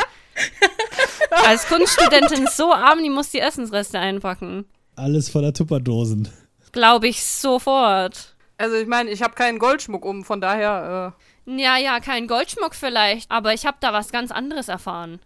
[1.45, 4.63] Als Kunststudentin ist so arm, die muss die Essensreste einpacken.
[4.95, 6.29] Alles voller Tupperdosen.
[6.71, 8.33] Glaube ich sofort.
[8.57, 11.13] Also ich meine, ich habe keinen Goldschmuck um, von daher,
[11.47, 15.19] äh, Ja, ja, kein Goldschmuck vielleicht, aber ich habe da was ganz anderes erfahren.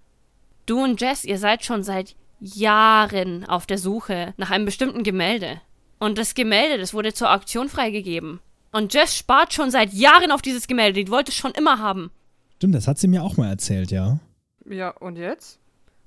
[0.65, 5.61] Du und Jess, ihr seid schon seit Jahren auf der Suche nach einem bestimmten Gemälde.
[5.99, 8.39] Und das Gemälde, das wurde zur Auktion freigegeben.
[8.71, 12.11] Und Jess spart schon seit Jahren auf dieses Gemälde, die wollte es schon immer haben.
[12.55, 14.19] Stimmt, das hat sie mir auch mal erzählt, ja.
[14.69, 15.59] ja, und jetzt?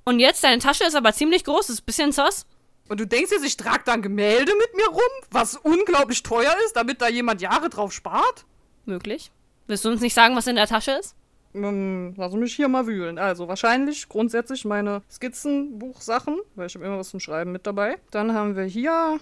[0.04, 2.46] Und jetzt, deine Tasche ist aber ziemlich groß, ist ein bisschen sus.
[2.88, 6.54] Und du denkst jetzt, ich trage da ein Gemälde mit mir rum, was unglaublich teuer
[6.64, 8.44] ist, damit da jemand Jahre drauf spart?
[8.84, 9.30] Möglich.
[9.68, 11.14] Willst du uns nicht sagen, was in der Tasche ist?
[11.52, 13.18] Hm, lass mich hier mal wühlen.
[13.18, 17.98] Also wahrscheinlich grundsätzlich meine Skizzenbuchsachen, weil ich habe immer was zum Schreiben mit dabei.
[18.10, 19.18] Dann haben wir hier.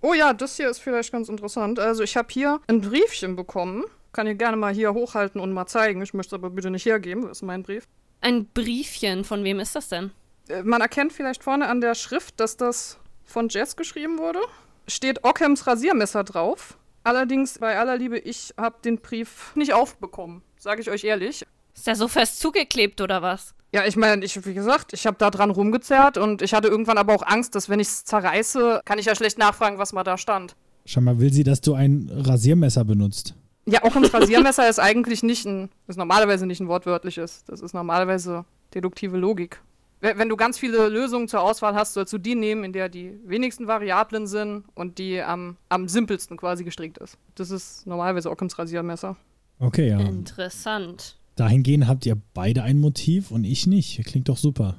[0.00, 1.78] Oh ja, das hier ist vielleicht ganz interessant.
[1.78, 3.84] Also ich habe hier ein Briefchen bekommen.
[4.12, 6.02] Kann ich gerne mal hier hochhalten und mal zeigen.
[6.02, 7.22] Ich möchte es aber bitte nicht hergeben.
[7.22, 7.84] Das ist mein Brief.
[8.20, 10.10] Ein Briefchen, von wem ist das denn?
[10.48, 14.40] Äh, Man erkennt vielleicht vorne an der Schrift, dass das von Jess geschrieben wurde.
[14.88, 16.78] Steht Ockhams Rasiermesser drauf.
[17.04, 20.42] Allerdings, bei aller Liebe, ich habe den Brief nicht aufbekommen.
[20.58, 21.46] Sage ich euch ehrlich.
[21.78, 23.54] Ist der so fest zugeklebt oder was?
[23.72, 26.98] Ja, ich meine, ich, wie gesagt, ich habe da dran rumgezerrt und ich hatte irgendwann
[26.98, 30.02] aber auch Angst, dass wenn ich es zerreiße, kann ich ja schlecht nachfragen, was mal
[30.02, 30.56] da stand.
[30.86, 33.34] Schau mal, will sie, dass du ein Rasiermesser benutzt?
[33.66, 37.44] Ja, Ockhams Rasiermesser ist eigentlich nicht ein, ist normalerweise nicht ein wortwörtliches.
[37.44, 39.60] Das ist normalerweise deduktive Logik.
[40.00, 42.88] Wenn wenn du ganz viele Lösungen zur Auswahl hast, sollst du die nehmen, in der
[42.88, 47.18] die wenigsten Variablen sind und die am, am simpelsten quasi gestrickt ist.
[47.36, 49.16] Das ist normalerweise Ockhams Rasiermesser.
[49.60, 50.00] Okay, ja.
[50.00, 51.17] Interessant.
[51.38, 54.04] Dahingehend habt ihr beide ein Motiv und ich nicht.
[54.04, 54.76] Klingt doch super.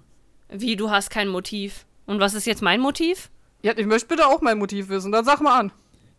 [0.49, 1.85] Wie, du hast kein Motiv?
[2.05, 3.29] Und was ist jetzt mein Motiv?
[3.63, 5.71] Ja, ich möchte bitte auch mein Motiv wissen, dann sag mal an.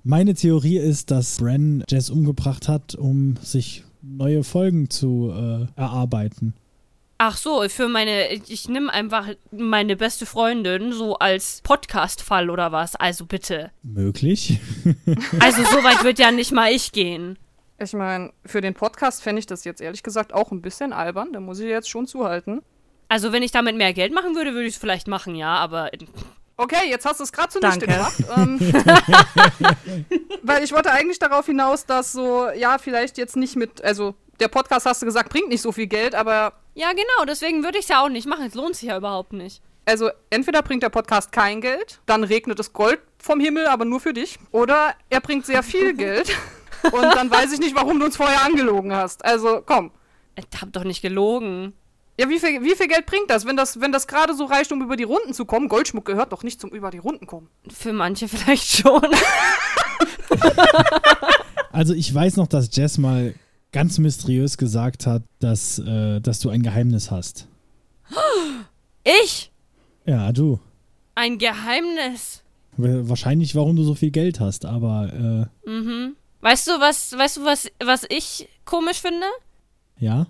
[0.03, 6.55] Meine Theorie ist, dass Bren Jess umgebracht hat, um sich neue Folgen zu äh, erarbeiten.
[7.19, 12.97] Ach so, für meine, ich nehme einfach meine beste Freundin so als Podcast-Fall oder was.
[12.97, 13.73] Also bitte.
[13.83, 14.59] Möglich.
[15.39, 17.37] Also so weit wird ja nicht mal ich gehen.
[17.83, 21.33] Ich meine, für den Podcast fände ich das jetzt ehrlich gesagt auch ein bisschen albern.
[21.33, 22.61] Da muss ich jetzt schon zuhalten.
[23.09, 25.91] Also wenn ich damit mehr Geld machen würde, würde ich es vielleicht machen, ja, aber
[26.59, 27.95] Okay, jetzt hast du es gerade zunichte Danke.
[27.97, 28.23] gemacht.
[28.37, 28.61] Ähm,
[30.43, 34.49] weil ich wollte eigentlich darauf hinaus, dass so, ja, vielleicht jetzt nicht mit, also der
[34.49, 37.85] Podcast, hast du gesagt, bringt nicht so viel Geld, aber ja genau, deswegen würde ich
[37.85, 38.45] es ja auch nicht machen.
[38.47, 39.63] Es lohnt sich ja überhaupt nicht.
[39.87, 44.01] also entweder bringt der Podcast kein Geld, dann regnet es Gold vom Himmel, aber nur
[44.01, 46.31] für dich, oder er bringt sehr viel Geld
[46.85, 49.25] und dann weiß ich nicht, warum du uns vorher angelogen hast.
[49.25, 49.91] Also komm.
[50.37, 51.73] Ich hab doch nicht gelogen.
[52.19, 54.73] Ja, wie viel, wie viel Geld bringt das, wenn das, wenn das gerade so reicht,
[54.73, 55.69] um über die Runden zu kommen?
[55.69, 57.49] Goldschmuck gehört doch nicht zum über die Runden kommen.
[57.69, 59.03] Für manche vielleicht schon.
[61.73, 63.35] Also ich weiß noch, dass Jess mal
[63.73, 67.47] ganz mysteriös gesagt hat, dass, äh, dass du ein Geheimnis hast.
[69.05, 69.51] Ich?
[70.05, 70.59] Ja, du.
[71.15, 72.43] Ein Geheimnis.
[72.77, 76.17] Wahrscheinlich, warum du so viel Geld hast, aber äh, Mhm.
[76.41, 79.27] Weißt du, was, weißt du, was, was ich komisch finde?
[79.99, 80.27] ja,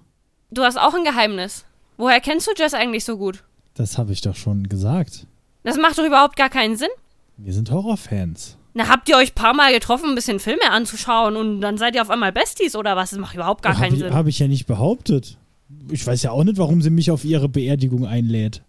[0.52, 1.64] Du hast auch ein Geheimnis.
[1.96, 3.44] Woher kennst du Jess eigentlich so gut?
[3.74, 5.26] das habe ich doch schon gesagt.
[5.62, 6.88] Das macht doch überhaupt gar keinen Sinn.
[7.36, 8.58] Wir sind Horrorfans.
[8.74, 11.94] Na, habt ihr euch ein paar Mal getroffen, ein bisschen Filme anzuschauen und dann seid
[11.94, 13.10] ihr auf einmal Besties oder was?
[13.10, 14.12] Das macht überhaupt gar Habe keinen ich, Sinn.
[14.14, 15.38] hab ich ja nicht behauptet.
[15.88, 18.62] Ich weiß ja auch nicht, warum sie mich auf ihre Beerdigung einlädt.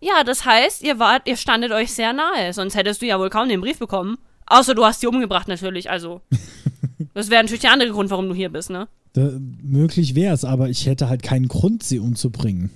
[0.00, 3.30] Ja, das heißt, ihr wart, ihr standet euch sehr nahe, sonst hättest du ja wohl
[3.30, 4.18] kaum den Brief bekommen.
[4.46, 6.22] Außer du hast sie umgebracht natürlich, also.
[7.14, 8.88] das wäre natürlich der andere Grund, warum du hier bist, ne?
[9.12, 9.30] Da,
[9.62, 12.70] möglich wäre es, aber ich hätte halt keinen Grund, sie umzubringen.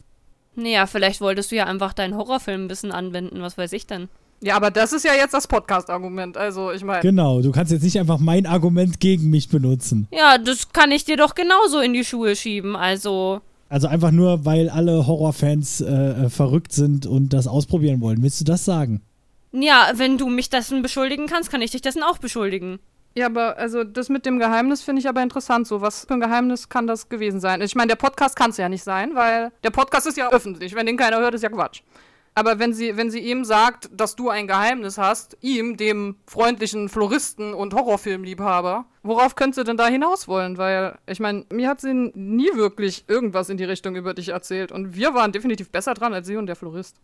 [0.57, 4.09] Naja, vielleicht wolltest du ja einfach deinen Horrorfilm ein bisschen anwenden, was weiß ich denn.
[4.43, 6.37] Ja, aber das ist ja jetzt das Podcast-Argument.
[6.37, 7.03] Also, ich meine.
[7.03, 10.09] Genau, du kannst jetzt nicht einfach mein Argument gegen mich benutzen.
[10.13, 13.41] Ja, das kann ich dir doch genauso in die Schuhe schieben, also.
[13.69, 18.23] Also einfach nur, weil alle Horrorfans äh, äh, verrückt sind und das ausprobieren wollen.
[18.23, 19.03] Willst du das sagen?
[19.53, 22.79] Ja, wenn du mich dessen beschuldigen kannst, kann ich dich dessen auch beschuldigen.
[23.15, 25.67] Ja, aber also das mit dem Geheimnis finde ich aber interessant.
[25.67, 27.61] So, was für ein Geheimnis kann das gewesen sein?
[27.61, 30.75] Ich meine, der Podcast kann es ja nicht sein, weil der Podcast ist ja öffentlich.
[30.75, 31.83] Wenn den keiner hört, ist ja Quatsch.
[32.35, 36.89] Aber wenn sie, wenn sie ihm sagt, dass du ein Geheimnis hast, ihm, dem freundlichen
[36.89, 40.57] Floristen und Horrorfilmliebhaber, worauf könnte sie denn da hinaus wollen?
[40.57, 44.71] Weil, ich meine, mir hat sie nie wirklich irgendwas in die Richtung über dich erzählt.
[44.71, 46.97] Und wir waren definitiv besser dran als sie und der Florist.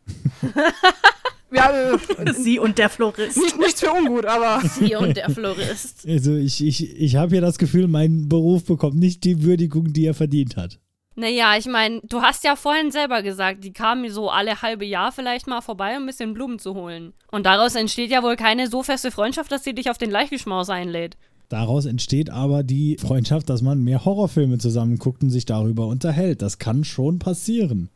[1.52, 3.36] ja, äh, Sie und der Florist.
[3.36, 4.66] nicht, nichts für ungut, aber.
[4.68, 6.06] Sie und der Florist.
[6.06, 10.06] Also ich, ich, ich habe hier das Gefühl, mein Beruf bekommt nicht die Würdigung, die
[10.06, 10.80] er verdient hat.
[11.18, 15.12] Naja, ich meine, du hast ja vorhin selber gesagt, die kamen so alle halbe Jahr
[15.12, 17.14] vielleicht mal vorbei, um ein bisschen Blumen zu holen.
[17.32, 20.68] Und daraus entsteht ja wohl keine so feste Freundschaft, dass sie dich auf den Leichgeschmaus
[20.68, 21.16] einlädt.
[21.48, 26.42] Daraus entsteht aber die Freundschaft, dass man mehr Horrorfilme zusammen guckt und sich darüber unterhält.
[26.42, 27.88] Das kann schon passieren.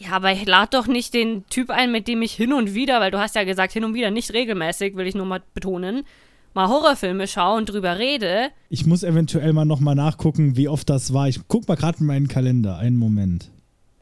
[0.00, 3.00] Ja, aber ich lade doch nicht den Typ ein, mit dem ich hin und wieder,
[3.00, 6.04] weil du hast ja gesagt, hin und wieder nicht regelmäßig, will ich nur mal betonen,
[6.54, 8.50] mal Horrorfilme schaue und drüber rede.
[8.68, 11.28] Ich muss eventuell mal nochmal nachgucken, wie oft das war.
[11.28, 12.78] Ich guck mal gerade in meinen Kalender.
[12.78, 13.50] Einen Moment.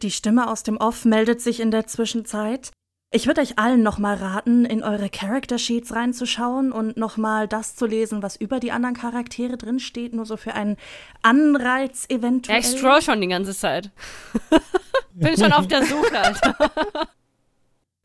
[0.03, 2.73] Die Stimme aus dem Off meldet sich in der Zwischenzeit.
[3.13, 7.87] Ich würde euch allen nochmal raten, in eure Character Sheets reinzuschauen und nochmal das zu
[7.87, 10.77] lesen, was über die anderen Charaktere drinsteht, nur so für einen
[11.23, 12.59] Anreiz Ja, eventuell.
[12.61, 13.91] ich scroll schon die ganze Zeit.
[15.15, 16.57] Bin schon auf der Suche, Alter.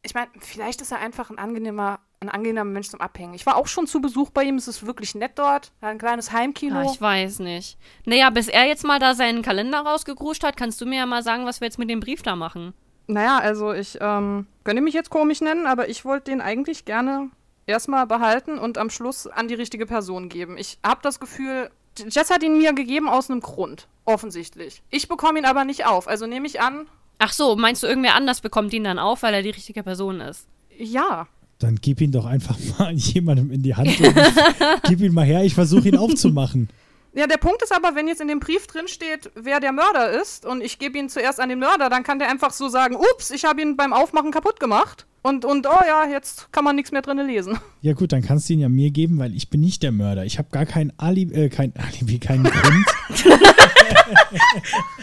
[0.04, 3.36] Ich meine, vielleicht ist er einfach ein angenehmer, ein angenehmer Mensch zum Abhängen.
[3.36, 5.72] Ich war auch schon zu Besuch bei ihm, es ist wirklich nett dort.
[5.80, 6.82] Er hat Ein kleines Heimkino.
[6.82, 7.78] Ja, ich weiß nicht.
[8.06, 11.22] Naja, bis er jetzt mal da seinen Kalender rausgegruscht hat, kannst du mir ja mal
[11.22, 12.74] sagen, was wir jetzt mit dem Brief da machen.
[13.08, 17.30] Naja, also ich ähm, könnte mich jetzt komisch nennen, aber ich wollte den eigentlich gerne
[17.66, 20.58] erstmal behalten und am Schluss an die richtige Person geben.
[20.58, 21.70] Ich habe das Gefühl,
[22.10, 24.82] Jess hat ihn mir gegeben aus einem Grund, offensichtlich.
[24.90, 26.88] Ich bekomme ihn aber nicht auf, also nehme ich an,
[27.24, 30.22] Ach so, meinst du, irgendwer anders bekommt ihn dann auf, weil er die richtige Person
[30.22, 30.48] ist?
[30.78, 31.28] ja.
[31.60, 34.16] Dann gib ihn doch einfach mal jemandem in die Hand und
[34.88, 35.44] gib ihn mal her.
[35.44, 36.70] Ich versuche ihn aufzumachen.
[37.13, 40.12] Ja, der Punkt ist aber, wenn jetzt in dem Brief drin steht, wer der Mörder
[40.21, 42.95] ist und ich gebe ihn zuerst an den Mörder, dann kann der einfach so sagen,
[42.95, 45.06] ups, ich habe ihn beim Aufmachen kaputt gemacht.
[45.21, 47.60] Und, und oh ja, jetzt kann man nichts mehr drin lesen.
[47.84, 50.24] Ja gut, dann kannst du ihn ja mir geben, weil ich bin nicht der Mörder.
[50.24, 52.86] Ich habe gar kein Alibi, äh, kein Alibi, keinen Grund.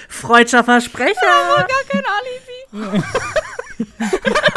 [0.08, 1.66] Freudscher Versprecher.
[1.88, 2.04] Kein
[2.86, 3.04] Alibi.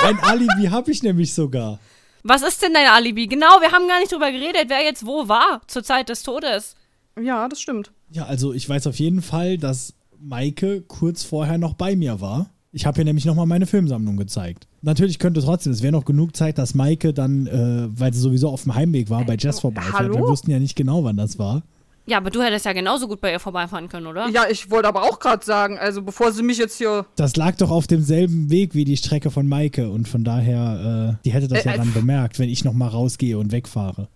[0.03, 1.79] Ein Alibi habe ich nämlich sogar.
[2.21, 3.25] Was ist denn dein Alibi?
[3.25, 6.75] Genau, wir haben gar nicht drüber geredet, wer jetzt wo war zur Zeit des Todes.
[7.19, 7.91] Ja, das stimmt.
[8.11, 12.49] Ja, also ich weiß auf jeden Fall, dass Maike kurz vorher noch bei mir war.
[12.73, 14.67] Ich habe ihr nämlich nochmal meine Filmsammlung gezeigt.
[14.81, 18.49] Natürlich könnte trotzdem, es wäre noch genug Zeit, dass Maike dann, äh, weil sie sowieso
[18.49, 19.93] auf dem Heimweg war, bei Jess vorbeifährt.
[19.93, 20.15] hallo?
[20.15, 21.63] Wir wussten ja nicht genau, wann das war.
[22.07, 24.27] Ja, aber du hättest ja genauso gut bei ihr vorbeifahren können, oder?
[24.29, 27.05] Ja, ich wollte aber auch gerade sagen, also bevor sie mich jetzt hier.
[27.15, 31.23] Das lag doch auf demselben Weg wie die Strecke von Maike und von daher, äh,
[31.25, 34.07] die hätte das Äh, ja äh, dann bemerkt, wenn ich nochmal rausgehe und wegfahre.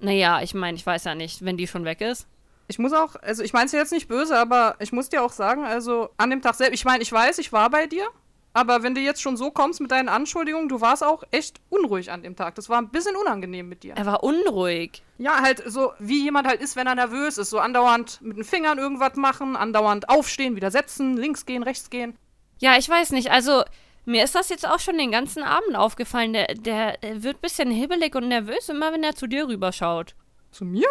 [0.00, 2.26] Naja, ich meine, ich weiß ja nicht, wenn die schon weg ist.
[2.68, 5.32] Ich muss auch, also ich meine es jetzt nicht böse, aber ich muss dir auch
[5.32, 8.06] sagen, also an dem Tag selbst, ich meine, ich weiß, ich war bei dir,
[8.52, 12.10] aber wenn du jetzt schon so kommst mit deinen Anschuldigungen, du warst auch echt unruhig
[12.10, 12.56] an dem Tag.
[12.56, 13.94] Das war ein bisschen unangenehm mit dir.
[13.96, 15.02] Er war unruhig.
[15.18, 17.50] Ja, halt so, wie jemand halt ist, wenn er nervös ist.
[17.50, 22.16] So andauernd mit den Fingern irgendwas machen, andauernd aufstehen, wieder setzen, links gehen, rechts gehen.
[22.58, 23.30] Ja, ich weiß nicht.
[23.30, 23.62] Also,
[24.10, 26.32] mir ist das jetzt auch schon den ganzen Abend aufgefallen.
[26.32, 30.14] Der, der, der wird ein bisschen hibbelig und nervös, immer wenn er zu dir rüberschaut.
[30.50, 30.88] Zu mir?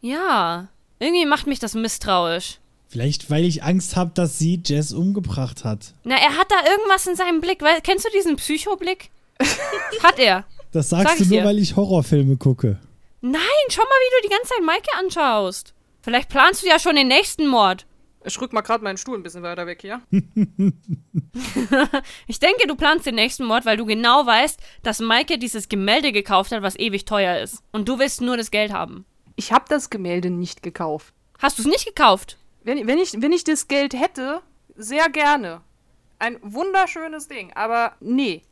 [0.00, 0.68] Ja.
[0.98, 2.58] Irgendwie macht mich das misstrauisch.
[2.88, 5.94] Vielleicht, weil ich Angst habe, dass sie Jess umgebracht hat.
[6.04, 7.60] Na, er hat da irgendwas in seinem Blick.
[7.60, 9.10] Weil, kennst du diesen Psychoblick?
[10.02, 10.44] hat er.
[10.72, 11.44] Das sagst Sag du nur, dir.
[11.44, 12.78] weil ich Horrorfilme gucke.
[13.20, 15.72] Nein, schau mal, wie du die ganze Zeit Maike anschaust.
[16.02, 17.86] Vielleicht planst du ja schon den nächsten Mord.
[18.26, 20.00] Ich rück mal gerade meinen Stuhl ein bisschen weiter weg hier.
[22.26, 26.12] Ich denke, du planst den nächsten Mord, weil du genau weißt, dass Maike dieses Gemälde
[26.12, 27.62] gekauft hat, was ewig teuer ist.
[27.72, 29.04] Und du willst nur das Geld haben.
[29.36, 31.12] Ich habe das Gemälde nicht gekauft.
[31.38, 32.38] Hast du es nicht gekauft?
[32.62, 34.40] Wenn, wenn, ich, wenn ich das Geld hätte,
[34.76, 35.60] sehr gerne.
[36.18, 38.42] Ein wunderschönes Ding, aber nee.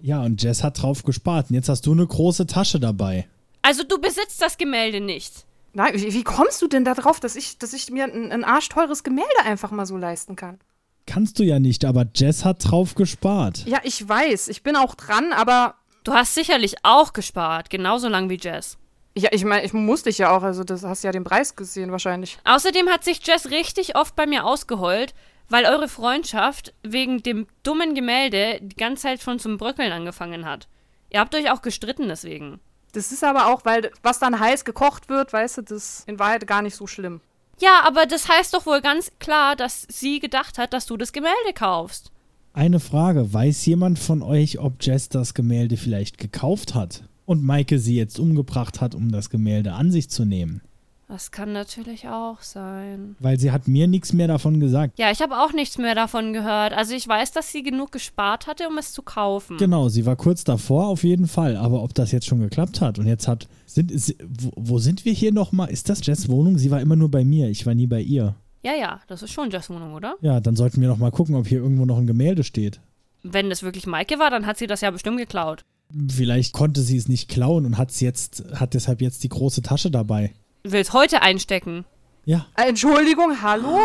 [0.00, 1.50] Ja, und Jess hat drauf gespart.
[1.50, 3.28] Und jetzt hast du eine große Tasche dabei.
[3.62, 5.44] Also du besitzt das Gemälde nicht.
[5.72, 9.04] Nein, wie, wie kommst du denn darauf, dass ich, dass ich mir ein, ein arschteures
[9.04, 10.58] Gemälde einfach mal so leisten kann?
[11.06, 13.64] Kannst du ja nicht, aber Jess hat drauf gespart.
[13.66, 18.30] Ja, ich weiß, ich bin auch dran, aber Du hast sicherlich auch gespart, genauso lang
[18.30, 18.78] wie Jess.
[19.16, 21.92] ja, ich meine, ich musste dich ja auch, also das hast ja den Preis gesehen
[21.92, 22.38] wahrscheinlich.
[22.44, 25.14] Außerdem hat sich Jess richtig oft bei mir ausgeheult,
[25.50, 30.68] weil eure Freundschaft wegen dem dummen Gemälde die ganze Zeit schon zum Bröckeln angefangen hat.
[31.10, 32.60] Ihr habt euch auch gestritten deswegen.
[32.92, 36.18] Das ist aber auch, weil was dann heiß gekocht wird, weißt du, das ist in
[36.18, 37.20] Wahrheit gar nicht so schlimm.
[37.60, 41.12] Ja, aber das heißt doch wohl ganz klar, dass sie gedacht hat, dass du das
[41.12, 42.10] Gemälde kaufst.
[42.52, 47.04] Eine Frage: Weiß jemand von euch, ob Jess das Gemälde vielleicht gekauft hat?
[47.26, 50.62] Und Maike sie jetzt umgebracht hat, um das Gemälde an sich zu nehmen?
[51.10, 53.16] Das kann natürlich auch sein.
[53.18, 54.96] Weil sie hat mir nichts mehr davon gesagt.
[54.96, 56.72] Ja, ich habe auch nichts mehr davon gehört.
[56.72, 59.56] Also ich weiß, dass sie genug gespart hatte, um es zu kaufen.
[59.56, 61.56] Genau, sie war kurz davor auf jeden Fall.
[61.56, 63.48] Aber ob das jetzt schon geklappt hat und jetzt hat.
[63.66, 65.70] Sind, ist, wo, wo sind wir hier nochmal?
[65.70, 66.58] Ist das Jess Wohnung?
[66.58, 67.48] Sie war immer nur bei mir.
[67.50, 68.36] Ich war nie bei ihr.
[68.62, 70.14] Ja, ja, das ist schon Jess Wohnung, oder?
[70.20, 72.80] Ja, dann sollten wir noch mal gucken, ob hier irgendwo noch ein Gemälde steht.
[73.24, 75.64] Wenn das wirklich Maike war, dann hat sie das ja bestimmt geklaut.
[76.08, 79.90] Vielleicht konnte sie es nicht klauen und hat's jetzt, hat deshalb jetzt die große Tasche
[79.90, 80.32] dabei.
[80.62, 81.84] Willst heute einstecken.
[82.24, 82.46] Ja.
[82.56, 83.78] Entschuldigung, hallo?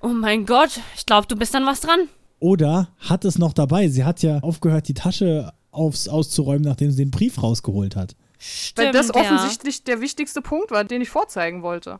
[0.00, 2.08] Oh mein Gott, ich glaube, du bist dann was dran.
[2.38, 3.88] Oder hat es noch dabei?
[3.88, 8.16] Sie hat ja aufgehört, die Tasche aufs, auszuräumen, nachdem sie den Brief rausgeholt hat.
[8.38, 9.14] Stimmt, Weil das ja.
[9.14, 11.98] offensichtlich der wichtigste Punkt war, den ich vorzeigen wollte.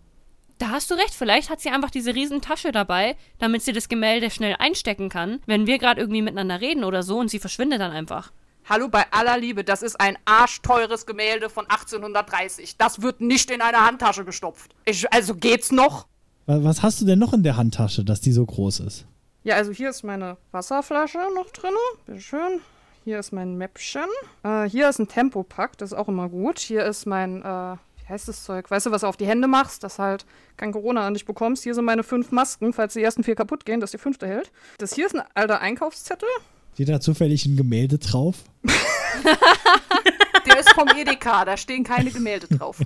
[0.58, 3.88] Da hast du recht, vielleicht hat sie einfach diese riesen Tasche dabei, damit sie das
[3.88, 7.80] Gemälde schnell einstecken kann, wenn wir gerade irgendwie miteinander reden oder so und sie verschwindet
[7.80, 8.32] dann einfach.
[8.68, 12.77] Hallo, bei aller Liebe, das ist ein arschteures Gemälde von 1830.
[12.77, 14.75] Das wird nicht in eine Handtasche gestopft.
[14.85, 16.07] Ich, also geht's noch?
[16.46, 19.05] Wa- Was hast du denn noch in der Handtasche, dass die so groß ist?
[19.44, 21.72] Ja, also hier ist meine Wasserflasche noch drin.
[22.07, 22.61] Bitteschön.
[23.05, 24.07] Hier ist mein Mäppchen.
[24.44, 26.61] Äh, hier ist ein Tempopack, das ist auch immer gut.
[26.61, 28.70] Hier ist mein, äh, wie heißt das Zeug?
[28.70, 30.25] Weißt du, was du auf die Hände machst, dass halt
[30.57, 31.64] kein Corona an dich bekommst.
[31.64, 34.53] Hier sind meine fünf Masken, falls die ersten vier kaputt gehen, dass die fünfte hält.
[34.79, 36.29] Das hier ist ein alter Einkaufszettel.
[36.74, 38.44] Steht da zufällig ein Gemälde drauf?
[40.46, 42.80] Der ist vom Edeka, da stehen keine Gemälde drauf.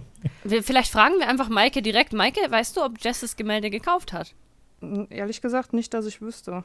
[0.45, 2.13] Wir, vielleicht fragen wir einfach Maike direkt.
[2.13, 4.35] Maike, weißt du, ob Jess das Gemälde gekauft hat?
[5.11, 6.65] Ehrlich gesagt, nicht, dass ich wüsste.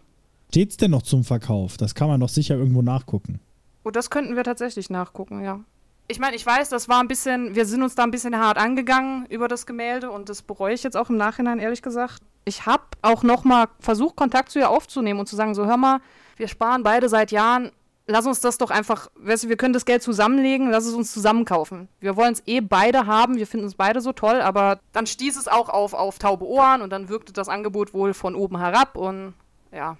[0.50, 1.78] Steht's denn noch zum Verkauf?
[1.78, 3.40] Das kann man doch sicher irgendwo nachgucken.
[3.84, 5.62] Oh, das könnten wir tatsächlich nachgucken, ja.
[6.08, 8.58] Ich meine, ich weiß, das war ein bisschen, wir sind uns da ein bisschen hart
[8.58, 12.22] angegangen über das Gemälde und das bereue ich jetzt auch im Nachhinein, ehrlich gesagt.
[12.44, 16.02] Ich habe auch nochmal versucht, Kontakt zu ihr aufzunehmen und zu sagen, so hör mal,
[16.42, 17.72] wir sparen beide seit Jahren,
[18.08, 21.14] lass uns das doch einfach, weißt du, wir können das Geld zusammenlegen, lass es uns
[21.14, 21.88] zusammen kaufen.
[22.00, 25.38] Wir wollen es eh beide haben, wir finden es beide so toll, aber dann stieß
[25.38, 28.98] es auch auf, auf taube Ohren und dann wirkte das Angebot wohl von oben herab
[28.98, 29.36] und
[29.72, 29.98] ja,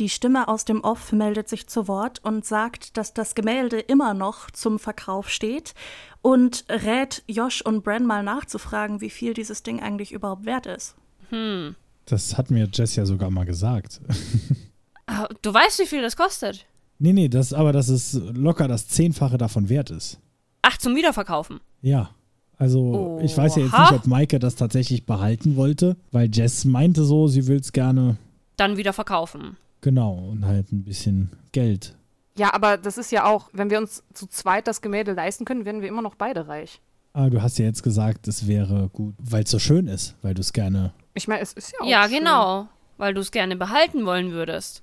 [0.00, 4.14] Die Stimme aus dem Off meldet sich zu Wort und sagt, dass das Gemälde immer
[4.14, 5.74] noch zum Verkauf steht
[6.22, 10.96] und rät Josh und Bran mal nachzufragen, wie viel dieses Ding eigentlich überhaupt wert ist.
[11.30, 11.76] Hm.
[12.04, 14.00] Das hat mir Jess ja sogar mal gesagt.
[15.08, 16.66] Ah, Du weißt, wie viel das kostet.
[16.98, 20.20] nee, nee, das, aber dass es locker das Zehnfache davon wert ist.
[20.62, 21.60] Ach, zum Wiederverkaufen.
[21.82, 22.10] Ja.
[22.56, 27.04] Also, ich weiß ja jetzt nicht, ob Maike das tatsächlich behalten wollte, weil Jess meinte
[27.04, 28.16] so, sie will es gerne,
[28.56, 29.56] Dann wieder verkaufen.
[29.80, 31.94] genau, und halt ein bisschen Geld.
[32.36, 35.64] Ja, aber das ist ja auch, wenn wir uns zu zweit das Gemälde leisten können,
[35.64, 36.80] werden wir immer noch beide reich.
[37.12, 40.34] Aber du hast ja jetzt gesagt, es wäre gut, weil es so schön ist, weil
[40.34, 40.92] du es gerne.
[41.14, 42.18] Ich meine, es ist ja auch Ja, schön.
[42.18, 42.66] genau.
[42.96, 44.82] Weil du es gerne behalten wollen würdest.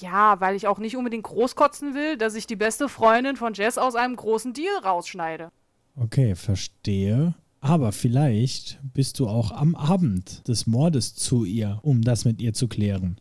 [0.00, 3.78] Ja, weil ich auch nicht unbedingt großkotzen will, dass ich die beste Freundin von Jess
[3.78, 5.50] aus einem großen Deal rausschneide.
[5.96, 7.34] Okay, verstehe.
[7.60, 12.52] Aber vielleicht bist du auch am Abend des Mordes zu ihr, um das mit ihr
[12.52, 13.16] zu klären.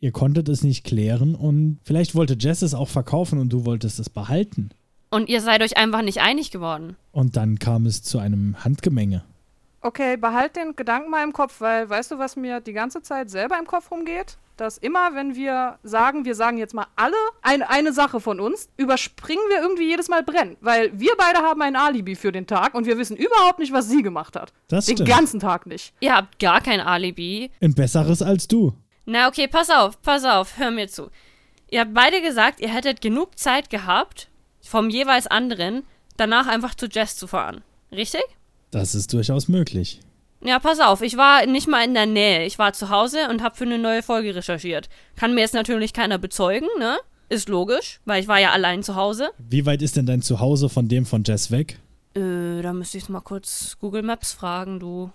[0.00, 3.98] Ihr konntet es nicht klären und vielleicht wollte Jess es auch verkaufen und du wolltest
[3.98, 4.70] es behalten.
[5.10, 6.96] Und ihr seid euch einfach nicht einig geworden.
[7.12, 9.24] Und dann kam es zu einem Handgemenge.
[9.80, 13.30] Okay, behalt den Gedanken mal im Kopf, weil weißt du, was mir die ganze Zeit
[13.30, 14.36] selber im Kopf rumgeht?
[14.56, 18.68] Dass immer, wenn wir sagen, wir sagen jetzt mal alle ein, eine Sache von uns,
[18.78, 20.56] überspringen wir irgendwie jedes Mal brennen.
[20.60, 23.88] Weil wir beide haben ein Alibi für den Tag und wir wissen überhaupt nicht, was
[23.88, 24.54] sie gemacht hat.
[24.68, 25.10] Das den stimmt.
[25.10, 25.92] ganzen Tag nicht.
[26.00, 27.50] Ihr habt gar kein Alibi.
[27.60, 28.72] Ein besseres als du.
[29.04, 31.10] Na, okay, pass auf, pass auf, hör mir zu.
[31.70, 34.28] Ihr habt beide gesagt, ihr hättet genug Zeit gehabt,
[34.62, 35.84] vom jeweils anderen,
[36.16, 37.62] danach einfach zu Jess zu fahren.
[37.92, 38.22] Richtig?
[38.70, 40.00] Das ist durchaus möglich.
[40.46, 42.46] Ja, pass auf, ich war nicht mal in der Nähe.
[42.46, 44.88] Ich war zu Hause und habe für eine neue Folge recherchiert.
[45.16, 46.98] Kann mir jetzt natürlich keiner bezeugen, ne?
[47.28, 49.30] Ist logisch, weil ich war ja allein zu Hause.
[49.38, 51.80] Wie weit ist denn dein Zuhause von dem von Jess weg?
[52.14, 55.10] Äh, da müsste ich mal kurz Google Maps fragen, du.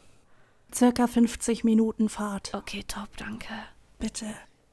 [0.74, 2.54] Circa 50 Minuten Fahrt.
[2.54, 3.54] Okay, top, danke.
[4.00, 4.26] Bitte.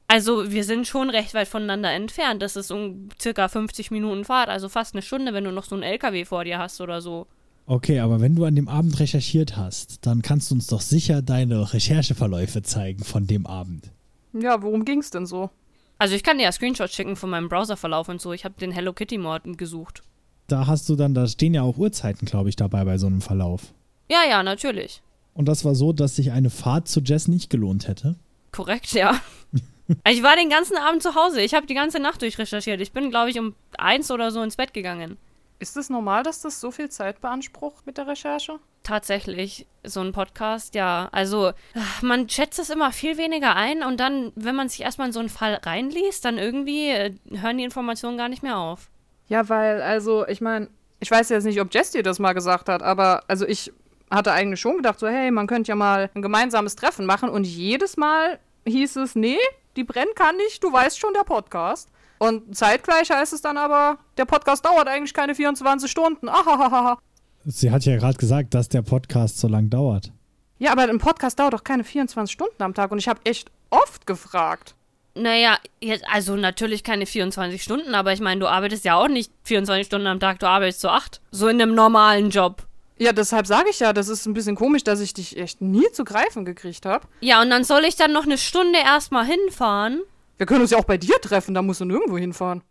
[0.09, 2.43] Also, wir sind schon recht weit voneinander entfernt.
[2.43, 5.77] Das ist um circa 50 Minuten Fahrt, also fast eine Stunde, wenn du noch so
[5.77, 7.29] einen LKW vor dir hast oder so.
[7.71, 11.21] Okay, aber wenn du an dem Abend recherchiert hast, dann kannst du uns doch sicher
[11.21, 13.91] deine Rechercheverläufe zeigen von dem Abend.
[14.33, 15.51] Ja, worum ging's denn so?
[15.99, 18.33] Also, ich kann dir ja Screenshots schicken von meinem Browserverlauf und so.
[18.33, 20.03] Ich habe den Hello Kitty Mord gesucht.
[20.47, 23.21] Da hast du dann, da stehen ja auch Uhrzeiten, glaube ich, dabei bei so einem
[23.21, 23.75] Verlauf.
[24.11, 25.03] Ja, ja, natürlich.
[25.35, 28.16] Und das war so, dass sich eine Fahrt zu Jess nicht gelohnt hätte.
[28.51, 29.21] Korrekt, ja.
[30.09, 31.43] ich war den ganzen Abend zu Hause.
[31.43, 32.81] Ich habe die ganze Nacht durchrecherchiert.
[32.81, 35.19] Ich bin, glaube ich, um eins oder so ins Bett gegangen.
[35.61, 38.61] Ist es normal, dass das so viel Zeit beansprucht mit der Recherche?
[38.85, 41.09] Tatsächlich, so ein Podcast, ja.
[41.11, 41.53] Also,
[42.01, 45.21] man schätzt es immer viel weniger ein und dann, wenn man sich erstmal in so
[45.21, 48.89] einen Fall reinliest, dann irgendwie äh, hören die Informationen gar nicht mehr auf.
[49.27, 50.69] Ja, weil, also, ich meine,
[51.01, 53.73] ich weiß jetzt nicht, ob Jess dir das mal gesagt hat, aber also ich
[54.11, 57.45] hatte eigentlich schon gedacht, so, hey, man könnte ja mal ein gemeinsames Treffen machen und
[57.45, 59.39] jedes Mal hieß es, nee,
[59.77, 61.91] die brennen kann nicht, du weißt schon, der Podcast.
[62.19, 66.29] Und zeitgleich heißt es dann aber, der Podcast dauert eigentlich keine 24 Stunden.
[66.29, 66.99] Ahahaha.
[67.45, 70.12] Sie hat ja gerade gesagt, dass der Podcast so lang dauert.
[70.59, 73.51] Ja, aber ein Podcast dauert doch keine 24 Stunden am Tag und ich habe echt
[73.71, 74.75] oft gefragt.
[75.14, 79.33] Naja, jetzt, also natürlich keine 24 Stunden, aber ich meine, du arbeitest ja auch nicht
[79.45, 81.21] 24 Stunden am Tag, du arbeitest so acht.
[81.31, 82.66] So in einem normalen Job.
[82.99, 85.91] Ja, deshalb sage ich ja, das ist ein bisschen komisch, dass ich dich echt nie
[85.93, 87.07] zu greifen gekriegt habe.
[87.21, 90.03] Ja, und dann soll ich dann noch eine Stunde erstmal hinfahren.
[90.39, 92.62] Wir können uns ja auch bei dir treffen, da musst du nirgendwo hinfahren.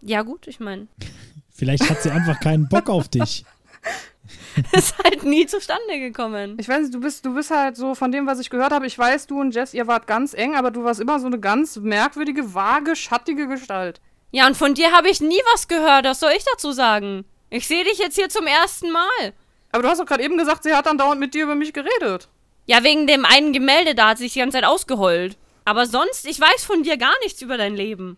[0.00, 0.86] Ja, gut, ich meine,
[1.58, 3.44] Vielleicht hat sie einfach keinen Bock auf dich.
[4.72, 6.56] ist halt nie zustande gekommen.
[6.60, 8.86] Ich weiß nicht, du bist, du bist halt so von dem, was ich gehört habe,
[8.86, 11.40] ich weiß, du und Jess, ihr wart ganz eng, aber du warst immer so eine
[11.40, 14.00] ganz merkwürdige, vage, schattige Gestalt.
[14.30, 17.24] Ja, und von dir habe ich nie was gehört, was soll ich dazu sagen?
[17.50, 19.32] Ich sehe dich jetzt hier zum ersten Mal.
[19.72, 21.72] Aber du hast doch gerade eben gesagt, sie hat dann dauernd mit dir über mich
[21.72, 22.28] geredet.
[22.66, 25.36] Ja, wegen dem einen Gemälde, da hat sich die ganze Zeit ausgeheult.
[25.68, 28.16] Aber sonst, ich weiß von dir gar nichts über dein Leben.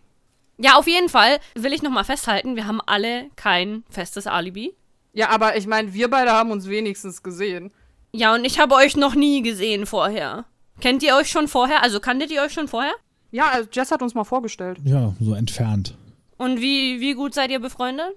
[0.57, 4.73] Ja, auf jeden Fall will ich nochmal festhalten, wir haben alle kein festes Alibi.
[5.15, 7.73] Ja, aber ich meine, wir beide haben uns wenigstens gesehen.
[8.13, 10.45] Ja, und ich habe euch noch nie gesehen vorher.
[10.81, 11.83] Kennt ihr euch schon vorher?
[11.83, 12.93] Also kanntet ihr euch schon vorher?
[13.33, 14.79] Ja, also Jess hat uns mal vorgestellt.
[14.85, 15.97] Ja, so entfernt.
[16.37, 18.13] Und wie, wie gut seid ihr befreundet?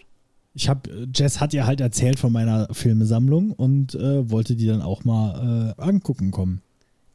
[0.53, 4.83] Ich habe, Jess hat ihr halt erzählt von meiner Filmesammlung und äh, wollte die dann
[4.83, 6.61] auch mal äh, angucken kommen.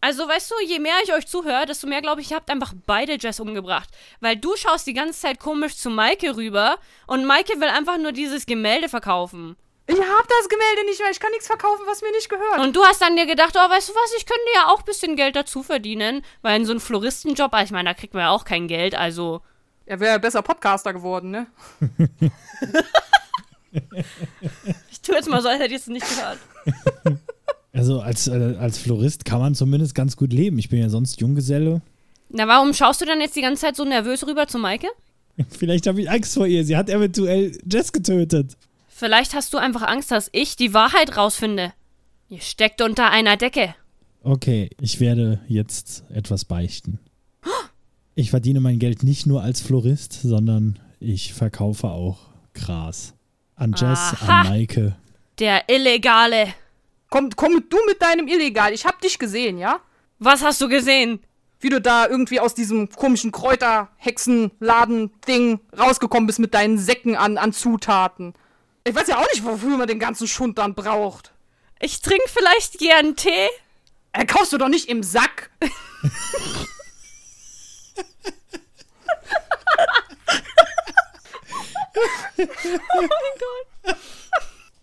[0.01, 2.73] Also, weißt du, je mehr ich euch zuhöre, desto mehr glaube ich, ihr habt einfach
[2.87, 3.89] beide Jess umgebracht.
[4.21, 8.13] Weil du schaust die ganze Zeit komisch zu Maike rüber und Maike will einfach nur
[8.13, 9.57] dieses Gemälde verkaufen.
[9.87, 12.59] Ich hab das Gemälde nicht mehr, ich kann nichts verkaufen, was mir nicht gehört.
[12.59, 14.85] Und du hast dann dir gedacht, oh, weißt du was, ich könnte ja auch ein
[14.85, 16.23] bisschen Geld dazu verdienen.
[16.43, 18.95] Weil in so einem Floristenjob, also ich meine, da kriegt man ja auch kein Geld,
[18.95, 19.41] also.
[19.87, 21.47] er wäre besser Podcaster geworden, ne?
[24.91, 26.39] Ich tue jetzt mal so, als hätte ich es nicht gehört.
[27.79, 30.59] Also als, äh, als Florist kann man zumindest ganz gut leben.
[30.59, 31.81] Ich bin ja sonst Junggeselle.
[32.29, 34.89] Na, warum schaust du dann jetzt die ganze Zeit so nervös rüber zu Maike?
[35.49, 36.65] Vielleicht habe ich Angst vor ihr.
[36.65, 38.57] Sie hat eventuell Jess getötet.
[38.89, 41.73] Vielleicht hast du einfach Angst, dass ich die Wahrheit rausfinde.
[42.29, 43.77] Ihr steckt unter einer Decke.
[44.25, 46.99] Okay, ich werde jetzt etwas beichten.
[48.17, 52.19] Ich verdiene mein Geld nicht nur als Florist, sondern ich verkaufe auch
[52.53, 53.15] Gras.
[53.55, 54.41] An Jess, Aha.
[54.41, 54.97] an Maike.
[55.39, 56.49] Der Illegale.
[57.11, 59.81] Komm, komm du mit deinem Illegal, ich hab dich gesehen, ja?
[60.19, 61.23] Was hast du gesehen?
[61.61, 67.53] Wie du da irgendwie aus diesem komischen Kräuter-Hexenladen-Ding rausgekommen bist mit deinen Säcken an, an
[67.53, 68.35] Zutaten.
[68.85, 71.33] Ich weiß ja auch nicht, wofür man den ganzen Schund dann braucht.
[71.81, 73.49] Ich trinke vielleicht gern Tee.
[74.13, 75.51] Äh, kaufst du doch nicht im Sack.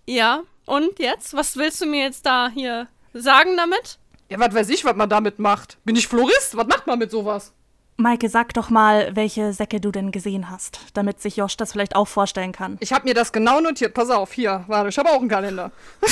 [0.08, 1.34] Ja, und jetzt?
[1.34, 4.00] Was willst du mir jetzt da hier sagen damit?
[4.30, 5.78] Ja, was weiß ich, was man damit macht.
[5.86, 6.58] Bin ich Florist?
[6.58, 7.54] Was macht man mit sowas?
[7.98, 11.96] Maike, sag doch mal, welche Säcke du denn gesehen hast, damit sich Josh das vielleicht
[11.96, 12.76] auch vorstellen kann.
[12.82, 13.94] Ich habe mir das genau notiert.
[13.94, 15.72] Pass auf, hier, warte, ich habe auch einen Kalender.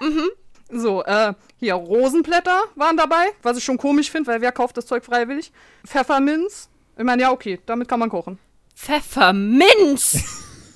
[0.00, 0.30] mhm.
[0.70, 4.86] So, äh, hier, Rosenblätter waren dabei, was ich schon komisch finde, weil wer kauft das
[4.86, 5.52] Zeug freiwillig?
[5.86, 6.70] Pfefferminz.
[6.96, 8.38] Ich meine, ja, okay, damit kann man kochen.
[8.76, 10.22] Pfefferminz!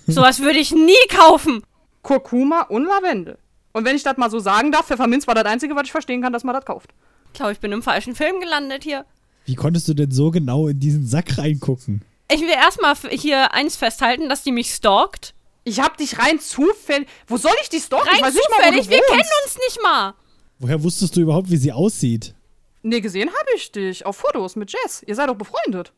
[0.07, 1.63] Sowas würde ich nie kaufen.
[2.03, 3.39] Kurkuma und Lavendel.
[3.73, 6.23] Und wenn ich das mal so sagen darf, Pfefferminz war das Einzige, was ich verstehen
[6.23, 6.91] kann, dass man das kauft.
[7.27, 9.05] Ich glaube, ich bin im falschen Film gelandet hier.
[9.45, 12.03] Wie konntest du denn so genau in diesen Sack reingucken?
[12.33, 15.35] Ich will erstmal hier eins festhalten, dass die mich stalkt.
[15.65, 17.07] Ich hab dich rein zufällig.
[17.27, 18.09] Wo soll ich die stalken?
[18.09, 19.11] Rein ich weiß nicht zufällig, mal, wo du wir wohnst.
[19.11, 20.15] kennen uns nicht mal.
[20.59, 22.35] Woher wusstest du überhaupt, wie sie aussieht?
[22.83, 24.07] Nee, gesehen habe ich dich.
[24.07, 25.03] Auf Fotos mit Jess.
[25.07, 25.93] Ihr seid doch befreundet.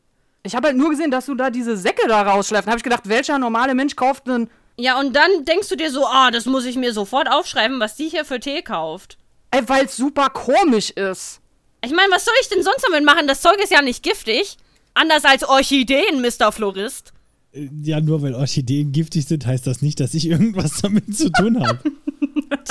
[0.45, 2.67] Ich habe halt nur gesehen, dass du da diese Säcke da rausschleifst.
[2.67, 4.49] Habe ich gedacht, welcher normale Mensch kauft einen.
[4.77, 7.95] Ja, und dann denkst du dir so, ah, das muss ich mir sofort aufschreiben, was
[7.95, 9.17] die hier für Tee kauft.
[9.51, 11.39] Ey, weil es super komisch ist.
[11.85, 13.27] Ich meine, was soll ich denn sonst damit machen?
[13.27, 14.57] Das Zeug ist ja nicht giftig.
[14.95, 16.51] Anders als Orchideen, Mr.
[16.51, 17.13] Florist.
[17.53, 21.29] Äh, Ja, nur weil Orchideen giftig sind, heißt das nicht, dass ich irgendwas damit zu
[21.31, 21.79] tun habe.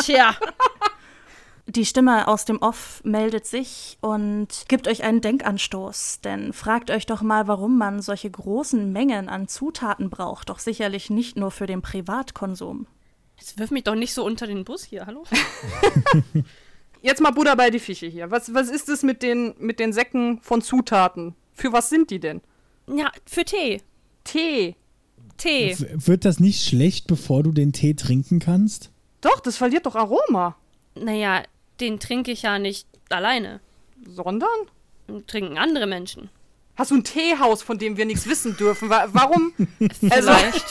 [0.04, 0.34] Tja,
[1.74, 7.06] Die Stimme aus dem Off meldet sich und gibt euch einen Denkanstoß, denn fragt euch
[7.06, 11.66] doch mal, warum man solche großen Mengen an Zutaten braucht, doch sicherlich nicht nur für
[11.66, 12.86] den Privatkonsum.
[13.38, 15.24] jetzt wirf mich doch nicht so unter den Bus hier, hallo?
[17.00, 18.30] Jetzt mal Buddha bei die Fische hier.
[18.30, 21.34] Was, was ist es mit den, mit den Säcken von Zutaten?
[21.52, 22.42] Für was sind die denn?
[22.86, 23.80] Ja, für Tee.
[24.24, 24.76] Tee.
[25.36, 25.76] Tee.
[25.80, 28.92] W- Wird das nicht schlecht, bevor du den Tee trinken kannst?
[29.20, 30.54] Doch, das verliert doch Aroma.
[30.94, 31.42] Naja,
[31.82, 33.60] den trinke ich ja nicht alleine.
[34.06, 34.48] Sondern?
[35.08, 36.30] Den Trinken andere Menschen.
[36.76, 38.88] Hast du ein Teehaus, von dem wir nichts wissen dürfen?
[38.88, 39.52] Wa warum?
[40.10, 40.64] Also, Vielleicht.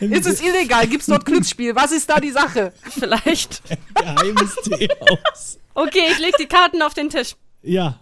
[0.00, 0.86] ist es illegal?
[0.86, 1.74] Gibt's dort Glücksspiel?
[1.74, 2.72] Was ist da die Sache?
[2.82, 3.62] Vielleicht.
[3.94, 5.58] Geheimes Teehaus.
[5.74, 7.34] Okay, ich leg die Karten auf den Tisch.
[7.62, 7.98] Ja,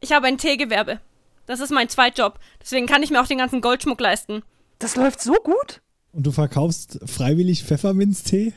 [0.00, 1.00] Ich habe ein Teegewerbe.
[1.46, 2.38] Das ist mein Zweitjob.
[2.60, 4.42] Deswegen kann ich mir auch den ganzen Goldschmuck leisten.
[4.78, 5.80] Das läuft so gut?
[6.12, 8.52] und du verkaufst freiwillig Pfefferminztee?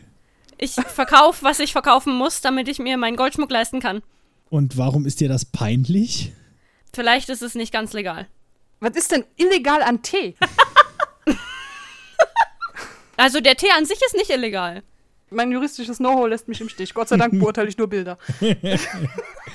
[0.62, 4.04] Ich verkaufe, was ich verkaufen muss, damit ich mir meinen Goldschmuck leisten kann.
[4.50, 6.34] Und warum ist dir das peinlich?
[6.94, 8.28] Vielleicht ist es nicht ganz legal.
[8.82, 10.36] Was ist denn illegal an Tee?
[13.20, 14.82] Also der Tee an sich ist nicht illegal.
[15.30, 16.94] Mein juristisches Know-how lässt mich im Stich.
[16.94, 18.18] Gott sei Dank beurteile ich nur Bilder.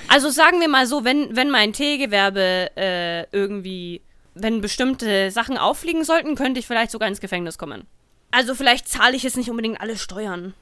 [0.07, 4.01] Also sagen wir mal so, wenn, wenn mein Teegewerbe äh, irgendwie,
[4.35, 7.87] wenn bestimmte Sachen auffliegen sollten, könnte ich vielleicht sogar ins Gefängnis kommen.
[8.29, 10.53] Also vielleicht zahle ich jetzt nicht unbedingt alle Steuern.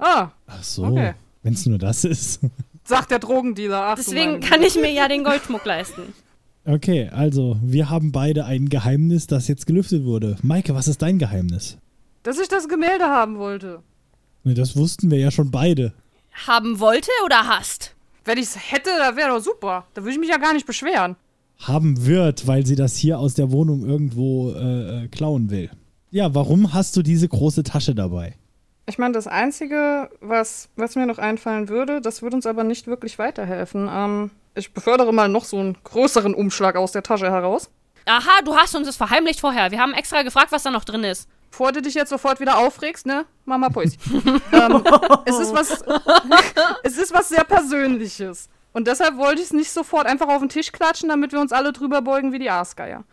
[0.00, 1.12] Ah, Ach so, Okay.
[1.42, 2.40] wenn es nur das ist.
[2.84, 3.82] sagt der Drogendealer.
[3.82, 6.02] Ach, Deswegen kann ich mir ja den Goldschmuck leisten.
[6.64, 10.36] Okay, also wir haben beide ein Geheimnis, das jetzt gelüftet wurde.
[10.42, 11.78] Maike, was ist dein Geheimnis?
[12.22, 13.80] Dass ich das Gemälde haben wollte.
[14.44, 15.92] Ne, Das wussten wir ja schon beide.
[16.46, 17.94] Haben wollte oder hast?
[18.24, 19.86] Wenn ich es hätte, da wäre doch super.
[19.94, 21.16] Da würde ich mich ja gar nicht beschweren.
[21.58, 25.70] Haben wird, weil sie das hier aus der Wohnung irgendwo äh, äh, klauen will.
[26.10, 28.34] Ja, warum hast du diese große Tasche dabei?
[28.90, 32.88] Ich meine, das Einzige, was, was mir noch einfallen würde, das würde uns aber nicht
[32.88, 33.88] wirklich weiterhelfen.
[33.88, 37.70] Ähm, ich befördere mal noch so einen größeren Umschlag aus der Tasche heraus.
[38.06, 39.70] Aha, du hast uns das verheimlicht vorher.
[39.70, 41.28] Wir haben extra gefragt, was da noch drin ist.
[41.52, 43.26] Bevor du dich jetzt sofort wieder aufregst, ne?
[43.44, 43.96] Mama Päuschen.
[44.52, 44.82] ähm,
[45.24, 45.70] es, ist was,
[46.82, 48.48] es ist was sehr Persönliches.
[48.72, 51.52] Und deshalb wollte ich es nicht sofort einfach auf den Tisch klatschen, damit wir uns
[51.52, 53.04] alle drüber beugen wie die Aasgeier.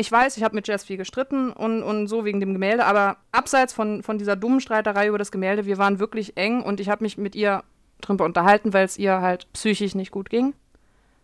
[0.00, 3.18] Ich weiß, ich habe mit Jess viel gestritten und, und so wegen dem Gemälde, aber
[3.32, 6.88] abseits von, von dieser dummen Streiterei über das Gemälde, wir waren wirklich eng und ich
[6.88, 7.62] habe mich mit ihr
[8.00, 10.54] drüber unterhalten, weil es ihr halt psychisch nicht gut ging.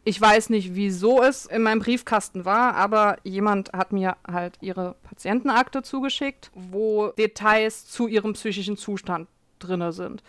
[0.05, 4.97] Ich weiß nicht, wieso es in meinem Briefkasten war, aber jemand hat mir halt ihre
[5.05, 9.27] Patientenakte zugeschickt, wo Details zu ihrem psychischen Zustand
[9.59, 10.23] drinne sind.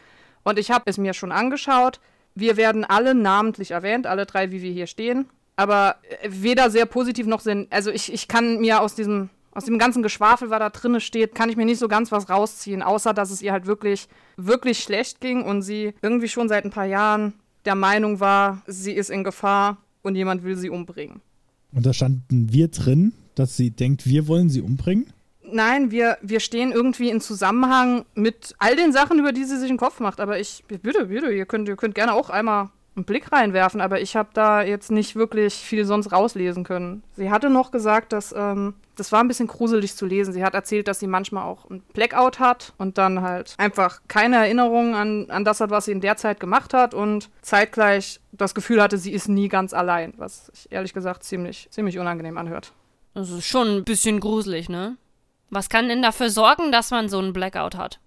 [0.43, 1.99] Und ich habe es mir schon angeschaut.
[2.33, 5.29] Wir werden alle namentlich erwähnt, alle drei, wie wir hier stehen.
[5.57, 7.67] Aber äh, weder sehr positiv noch sehr.
[7.69, 11.35] Also ich, ich kann mir aus diesem, aus dem ganzen Geschwafel, was da drinne steht,
[11.35, 14.79] kann ich mir nicht so ganz was rausziehen, außer dass es ihr halt wirklich, wirklich
[14.79, 17.33] schlecht ging und sie irgendwie schon seit ein paar Jahren
[17.65, 21.21] der Meinung war, sie ist in Gefahr und jemand will sie umbringen.
[21.73, 25.11] Und da standen wir drin, dass sie denkt, wir wollen sie umbringen.
[25.49, 29.69] Nein, wir, wir stehen irgendwie in Zusammenhang mit all den Sachen, über die sie sich
[29.69, 30.19] den Kopf macht.
[30.19, 34.01] Aber ich, bitte, bitte, ihr könnt, ihr könnt gerne auch einmal einen Blick reinwerfen, aber
[34.01, 37.03] ich habe da jetzt nicht wirklich viel sonst rauslesen können.
[37.15, 40.33] Sie hatte noch gesagt, dass ähm, das war ein bisschen gruselig zu lesen.
[40.33, 44.37] Sie hat erzählt, dass sie manchmal auch ein Blackout hat und dann halt einfach keine
[44.37, 48.55] Erinnerung an, an das hat, was sie in der Zeit gemacht hat und zeitgleich das
[48.55, 52.73] Gefühl hatte, sie ist nie ganz allein, was sich ehrlich gesagt ziemlich, ziemlich unangenehm anhört.
[53.13, 54.97] Das ist schon ein bisschen gruselig, ne?
[55.49, 57.99] Was kann denn dafür sorgen, dass man so einen Blackout hat?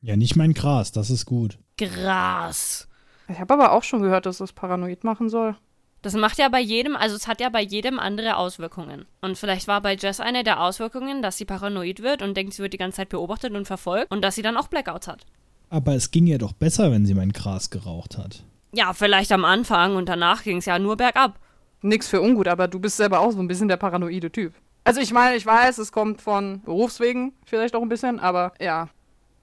[0.00, 1.58] Ja, nicht mein Gras, das ist gut.
[1.76, 2.88] Gras.
[3.28, 5.56] Ich habe aber auch schon gehört, dass das paranoid machen soll.
[6.02, 9.06] Das macht ja bei jedem, also es hat ja bei jedem andere Auswirkungen.
[9.20, 12.62] Und vielleicht war bei Jess eine der Auswirkungen, dass sie paranoid wird und denkt, sie
[12.62, 15.26] wird die ganze Zeit beobachtet und verfolgt und dass sie dann auch Blackouts hat.
[15.68, 18.44] Aber es ging ihr doch besser, wenn sie mein Gras geraucht hat.
[18.72, 21.40] Ja, vielleicht am Anfang und danach ging es ja nur bergab.
[21.82, 24.54] Nix für ungut, aber du bist selber auch so ein bisschen der paranoide Typ.
[24.84, 28.88] Also ich meine, ich weiß, es kommt von Berufswegen vielleicht auch ein bisschen, aber ja.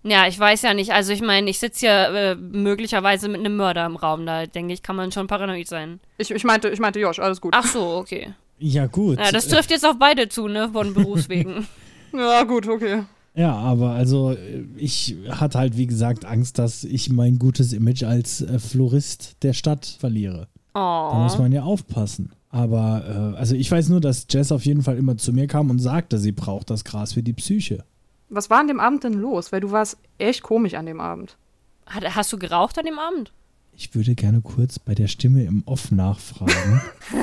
[0.03, 0.91] Ja, ich weiß ja nicht.
[0.91, 4.25] Also ich meine, ich sitze hier äh, möglicherweise mit einem Mörder im Raum.
[4.25, 5.99] Da denke ich, kann man schon paranoid sein.
[6.17, 7.53] Ich, ich meinte, ich meinte Josh, alles gut.
[7.55, 8.33] Ach so, okay.
[8.59, 9.17] Ja, gut.
[9.19, 10.69] Ja, das trifft jetzt auf beide zu, ne?
[10.71, 11.67] Von Berufswegen.
[12.15, 13.05] Ja, gut, okay.
[13.33, 14.37] Ja, aber also
[14.77, 19.53] ich hatte halt, wie gesagt, Angst, dass ich mein gutes Image als äh, Florist der
[19.53, 20.47] Stadt verliere.
[20.73, 21.41] Da muss Oh.
[21.41, 22.33] man ja aufpassen.
[22.49, 25.71] Aber äh, also ich weiß nur, dass Jess auf jeden Fall immer zu mir kam
[25.71, 27.83] und sagte, sie braucht das Gras für die Psyche.
[28.29, 29.51] Was war an dem Abend denn los?
[29.51, 31.37] Weil du warst echt komisch an dem Abend.
[31.85, 33.31] Hat, hast du geraucht an dem Abend?
[33.75, 36.81] Ich würde gerne kurz bei der Stimme im Off nachfragen.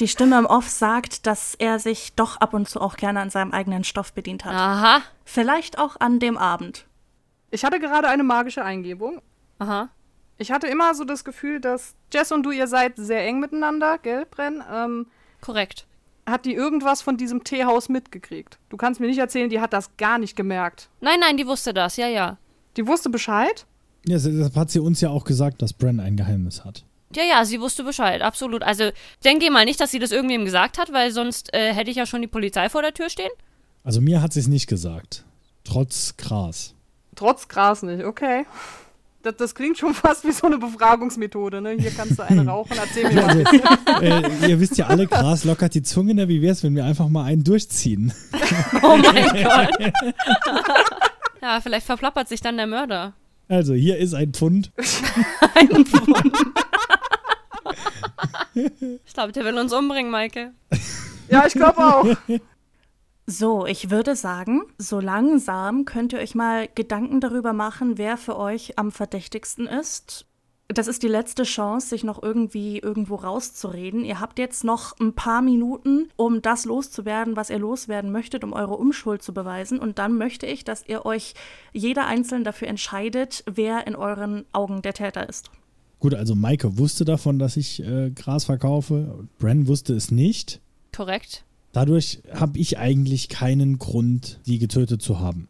[0.00, 3.30] Die Stimme im Off sagt, dass er sich doch ab und zu auch gerne an
[3.30, 4.54] seinem eigenen Stoff bedient hat.
[4.54, 5.02] Aha.
[5.24, 6.86] Vielleicht auch an dem Abend.
[7.50, 9.22] Ich hatte gerade eine magische Eingebung.
[9.60, 9.88] Aha.
[10.36, 13.98] Ich hatte immer so das Gefühl, dass Jess und du, ihr seid sehr eng miteinander,
[13.98, 14.64] gell, Brenn?
[14.72, 15.06] Ähm,
[15.40, 15.86] Korrekt.
[16.26, 18.58] Hat die irgendwas von diesem Teehaus mitgekriegt?
[18.68, 20.88] Du kannst mir nicht erzählen, die hat das gar nicht gemerkt.
[21.00, 22.38] Nein, nein, die wusste das, ja, ja.
[22.76, 23.66] Die wusste Bescheid?
[24.06, 26.84] ja, deshalb hat sie uns ja auch gesagt, dass Bren ein Geheimnis hat.
[27.14, 28.62] Ja, ja, sie wusste Bescheid, absolut.
[28.62, 28.90] Also,
[29.24, 32.06] denke mal nicht, dass sie das irgendwem gesagt hat, weil sonst äh, hätte ich ja
[32.06, 33.30] schon die Polizei vor der Tür stehen.
[33.84, 35.24] Also mir hat sie es nicht gesagt.
[35.62, 36.74] Trotz Gras.
[37.14, 38.46] Trotz Gras nicht, okay.
[39.24, 41.70] Das, das klingt schon fast wie so eine Befragungsmethode, ne?
[41.70, 43.44] Hier kannst du eine rauchen, erzähl mir mal.
[43.86, 46.14] Also, äh, ihr wisst ja alle, Gras lockert die Zunge.
[46.14, 46.28] Ne?
[46.28, 48.12] Wie wäre es, wenn wir einfach mal einen durchziehen?
[48.82, 49.92] Oh mein Gott.
[51.40, 53.14] ja, vielleicht verplappert sich dann der Mörder.
[53.48, 54.72] Also, hier ist ein Pfund.
[55.54, 56.36] Ein Pfund.
[58.54, 60.52] ich glaube, der will uns umbringen, Maike.
[61.30, 62.16] Ja, ich glaube auch.
[63.26, 68.36] So, ich würde sagen, so langsam könnt ihr euch mal Gedanken darüber machen, wer für
[68.36, 70.26] euch am verdächtigsten ist.
[70.68, 74.04] Das ist die letzte Chance, sich noch irgendwie irgendwo rauszureden.
[74.04, 78.52] Ihr habt jetzt noch ein paar Minuten, um das loszuwerden, was ihr loswerden möchtet, um
[78.52, 79.78] eure Unschuld zu beweisen.
[79.78, 81.34] Und dann möchte ich, dass ihr euch
[81.72, 85.50] jeder einzeln dafür entscheidet, wer in euren Augen der Täter ist.
[85.98, 89.28] Gut, also Maike wusste davon, dass ich äh, Gras verkaufe.
[89.38, 90.60] Bren wusste es nicht.
[90.94, 91.44] Korrekt.
[91.74, 95.48] Dadurch habe ich eigentlich keinen Grund, sie getötet zu haben.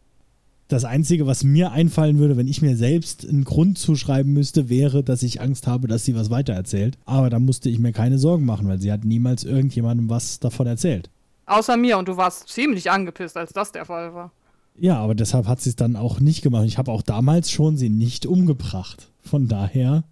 [0.67, 5.03] Das Einzige, was mir einfallen würde, wenn ich mir selbst einen Grund zuschreiben müsste, wäre,
[5.03, 6.97] dass ich Angst habe, dass sie was weitererzählt.
[7.05, 10.65] Aber da musste ich mir keine Sorgen machen, weil sie hat niemals irgendjemandem was davon
[10.65, 11.11] erzählt.
[11.45, 14.31] Außer mir und du warst ziemlich angepisst, als das der Fall war.
[14.79, 16.65] Ja, aber deshalb hat sie es dann auch nicht gemacht.
[16.65, 19.11] Ich habe auch damals schon sie nicht umgebracht.
[19.21, 20.03] Von daher,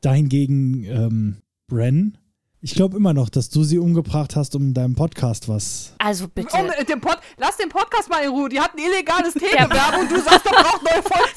[0.00, 1.36] dahingegen, ähm,
[1.68, 2.17] Bren,
[2.60, 5.92] ich glaube immer noch, dass du sie umgebracht hast, um in deinem Podcast was.
[5.98, 6.56] Also bitte.
[6.56, 8.48] Um, den Pod Lass den Podcast mal in Ruhe.
[8.48, 11.32] Die hat ein illegales Teegewerbe und du sagst, da braucht neue Folgen.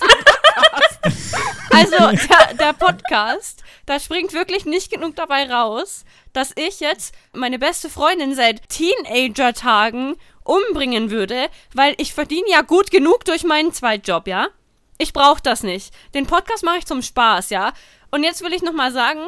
[1.74, 6.04] Also, der, der Podcast, da springt wirklich nicht genug dabei raus,
[6.34, 12.92] dass ich jetzt meine beste Freundin seit Teenager-Tagen umbringen würde, weil ich verdiene ja gut
[12.92, 14.50] genug durch meinen Zweitjob, ja?
[14.98, 15.94] Ich brauche das nicht.
[16.14, 17.74] Den Podcast mache ich zum Spaß, ja?
[18.12, 19.22] Und jetzt will ich nochmal sagen,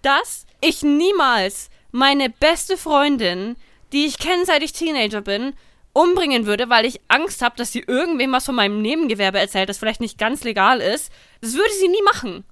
[0.00, 3.56] dass ich niemals meine beste Freundin,
[3.92, 5.52] die ich kenne, seit ich Teenager bin,
[5.92, 9.78] umbringen würde, weil ich Angst habe, dass sie irgendwem was von meinem Nebengewerbe erzählt, das
[9.78, 11.10] vielleicht nicht ganz legal ist.
[11.40, 12.44] Das würde sie nie machen.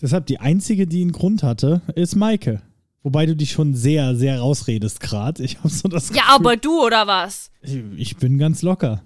[0.00, 2.62] Deshalb die einzige, die einen Grund hatte, ist Maike.
[3.04, 5.42] Wobei du dich schon sehr, sehr rausredest gerade.
[5.42, 7.50] Ich habe so das Ja, Gefühl, aber du oder was?
[7.62, 9.02] ich, ich bin ganz locker.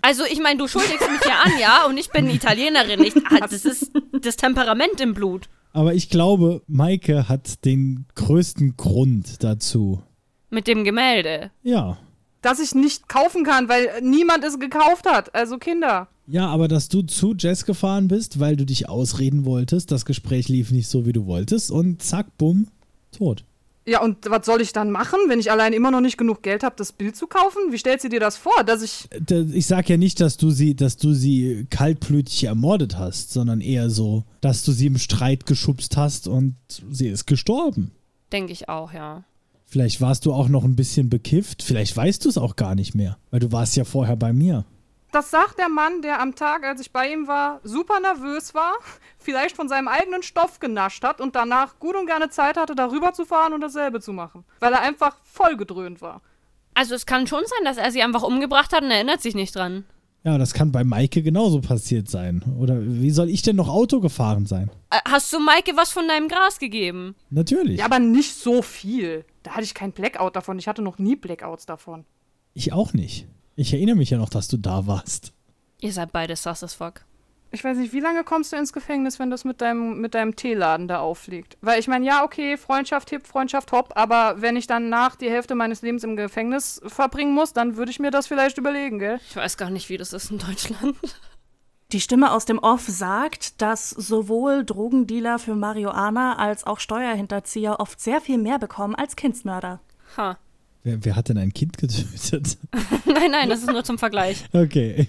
[0.00, 1.86] Also, ich meine, du schuldigst mich ja an, ja?
[1.86, 3.02] Und ich bin Italienerin.
[3.02, 5.48] Ich, ah, das ist das Temperament im Blut.
[5.74, 10.00] Aber ich glaube, Maike hat den größten Grund dazu.
[10.48, 11.50] Mit dem Gemälde.
[11.64, 11.98] Ja.
[12.42, 15.34] Dass ich nicht kaufen kann, weil niemand es gekauft hat.
[15.34, 16.06] Also Kinder.
[16.28, 20.48] Ja, aber dass du zu Jess gefahren bist, weil du dich ausreden wolltest, das Gespräch
[20.48, 22.68] lief nicht so, wie du wolltest und zack, bumm,
[23.10, 23.44] tot.
[23.86, 26.62] Ja, und was soll ich dann machen, wenn ich allein immer noch nicht genug Geld
[26.62, 27.58] habe, das Bild zu kaufen?
[27.70, 29.08] Wie stellt sie dir das vor, dass ich.
[29.18, 33.60] D- Ich sag ja nicht, dass du sie, dass du sie kaltblütig ermordet hast, sondern
[33.60, 36.54] eher so, dass du sie im Streit geschubst hast und
[36.90, 37.90] sie ist gestorben.
[38.32, 39.24] Denke ich auch, ja.
[39.66, 42.94] Vielleicht warst du auch noch ein bisschen bekifft, vielleicht weißt du es auch gar nicht
[42.94, 44.64] mehr, weil du warst ja vorher bei mir.
[45.14, 48.72] Das sagt der Mann, der am Tag, als ich bei ihm war, super nervös war,
[49.16, 53.12] vielleicht von seinem eigenen Stoff genascht hat und danach gut und gerne Zeit hatte, darüber
[53.12, 54.44] zu fahren und dasselbe zu machen.
[54.58, 56.20] Weil er einfach voll gedröhnt war.
[56.74, 59.54] Also es kann schon sein, dass er sie einfach umgebracht hat und erinnert sich nicht
[59.54, 59.84] dran.
[60.24, 62.42] Ja, das kann bei Maike genauso passiert sein.
[62.58, 64.68] Oder wie soll ich denn noch Auto gefahren sein?
[64.90, 67.14] Äh, Hast du Maike was von deinem Gras gegeben?
[67.30, 67.78] Natürlich.
[67.78, 69.24] Ja, aber nicht so viel.
[69.44, 70.58] Da hatte ich kein Blackout davon.
[70.58, 72.04] Ich hatte noch nie Blackouts davon.
[72.52, 73.28] Ich auch nicht.
[73.56, 75.32] Ich erinnere mich ja noch, dass du da warst.
[75.80, 77.02] Ihr seid beide sus as fuck.
[77.52, 80.34] Ich weiß nicht, wie lange kommst du ins Gefängnis, wenn das mit deinem, mit deinem
[80.34, 81.56] Teeladen da auffliegt?
[81.60, 85.30] Weil ich meine, ja, okay, Freundschaft hip, Freundschaft hopp, aber wenn ich dann nach die
[85.30, 89.20] Hälfte meines Lebens im Gefängnis verbringen muss, dann würde ich mir das vielleicht überlegen, gell?
[89.28, 90.96] Ich weiß gar nicht, wie das ist in Deutschland.
[91.92, 98.00] Die Stimme aus dem Off sagt, dass sowohl Drogendealer für Marihuana als auch Steuerhinterzieher oft
[98.00, 99.80] sehr viel mehr bekommen als Kindsmörder.
[100.16, 100.38] Ha.
[100.84, 102.58] Wer, wer hat denn ein Kind getötet?
[103.06, 104.44] Nein, nein, das ist nur zum Vergleich.
[104.52, 105.08] Okay.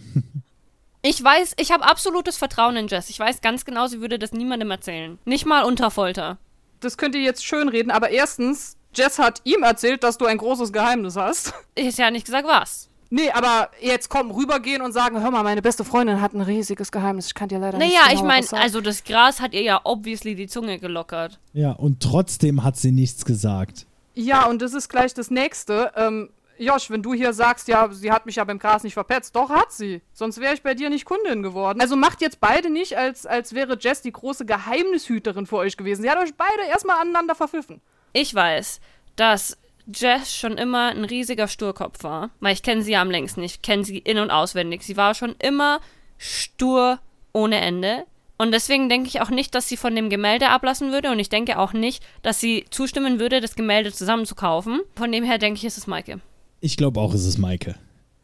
[1.02, 3.10] Ich weiß, ich habe absolutes Vertrauen in Jess.
[3.10, 5.20] Ich weiß ganz genau, sie würde das niemandem erzählen.
[5.26, 6.38] Nicht mal unter Folter.
[6.80, 10.38] Das könnt ihr jetzt schön reden, aber erstens, Jess hat ihm erzählt, dass du ein
[10.38, 11.54] großes Geheimnis hast.
[11.76, 12.90] Ich habe ja nicht gesagt, was.
[13.10, 16.92] Nee, aber jetzt komm, rübergehen und sagen, hör mal, meine beste Freundin hat ein riesiges
[16.92, 17.28] Geheimnis.
[17.28, 18.64] Ich kann dir leider nicht Naja, genau ich meine, was sagen.
[18.64, 21.40] also das Gras hat ihr ja obviously die Zunge gelockert.
[21.54, 23.86] Ja, und trotzdem hat sie nichts gesagt.
[24.16, 25.92] Ja, und das ist gleich das Nächste.
[25.96, 29.36] Ähm, Josh, wenn du hier sagst, ja, sie hat mich ja beim Gras nicht verpetzt,
[29.36, 30.02] doch hat sie.
[30.14, 31.82] Sonst wäre ich bei dir nicht Kundin geworden.
[31.82, 36.02] Also macht jetzt beide nicht, als, als wäre Jess die große Geheimnishüterin für euch gewesen.
[36.02, 37.82] Sie hat euch beide erstmal aneinander verpfiffen.
[38.14, 38.80] Ich weiß,
[39.18, 39.58] dass
[39.94, 42.32] Jess schon immer ein riesiger Sturkopf war.
[42.40, 43.44] Weil ich kenne sie ja am längsten.
[43.44, 44.84] Ich kenne sie in- und auswendig.
[44.84, 45.82] Sie war schon immer
[46.18, 47.00] stur
[47.34, 48.06] ohne Ende.
[48.38, 51.12] Und deswegen denke ich auch nicht, dass sie von dem Gemälde ablassen würde.
[51.12, 54.82] Und ich denke auch nicht, dass sie zustimmen würde, das Gemälde zusammenzukaufen.
[54.96, 56.20] Von dem her denke ich, ist es Maike.
[56.60, 57.76] Ich glaube auch, es ist Maike.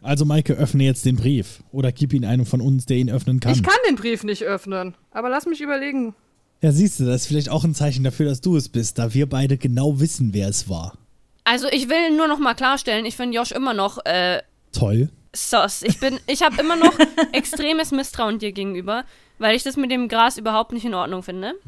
[0.01, 1.63] Also Maike, öffne jetzt den Brief.
[1.71, 3.53] Oder gib ihn einem von uns, der ihn öffnen kann.
[3.53, 4.95] Ich kann den Brief nicht öffnen.
[5.11, 6.15] Aber lass mich überlegen.
[6.61, 9.13] Ja, siehst du, das ist vielleicht auch ein Zeichen dafür, dass du es bist, da
[9.13, 10.93] wir beide genau wissen, wer es war.
[11.43, 14.41] Also ich will nur noch mal klarstellen, ich finde Josh immer noch äh,
[14.71, 15.09] Toll.
[15.35, 15.81] sus.
[15.81, 16.93] Ich bin, ich habe immer noch
[17.31, 19.05] extremes Misstrauen dir gegenüber,
[19.41, 21.53] weil ich das mit dem Gras überhaupt nicht in Ordnung finde.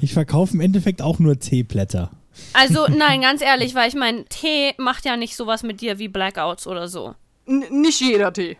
[0.00, 2.10] Ich verkaufe im Endeffekt auch nur Teeblätter.
[2.52, 6.08] Also nein, ganz ehrlich, weil ich meine, Tee macht ja nicht sowas mit dir wie
[6.08, 7.14] Blackouts oder so.
[7.46, 8.56] N nicht jeder Tee.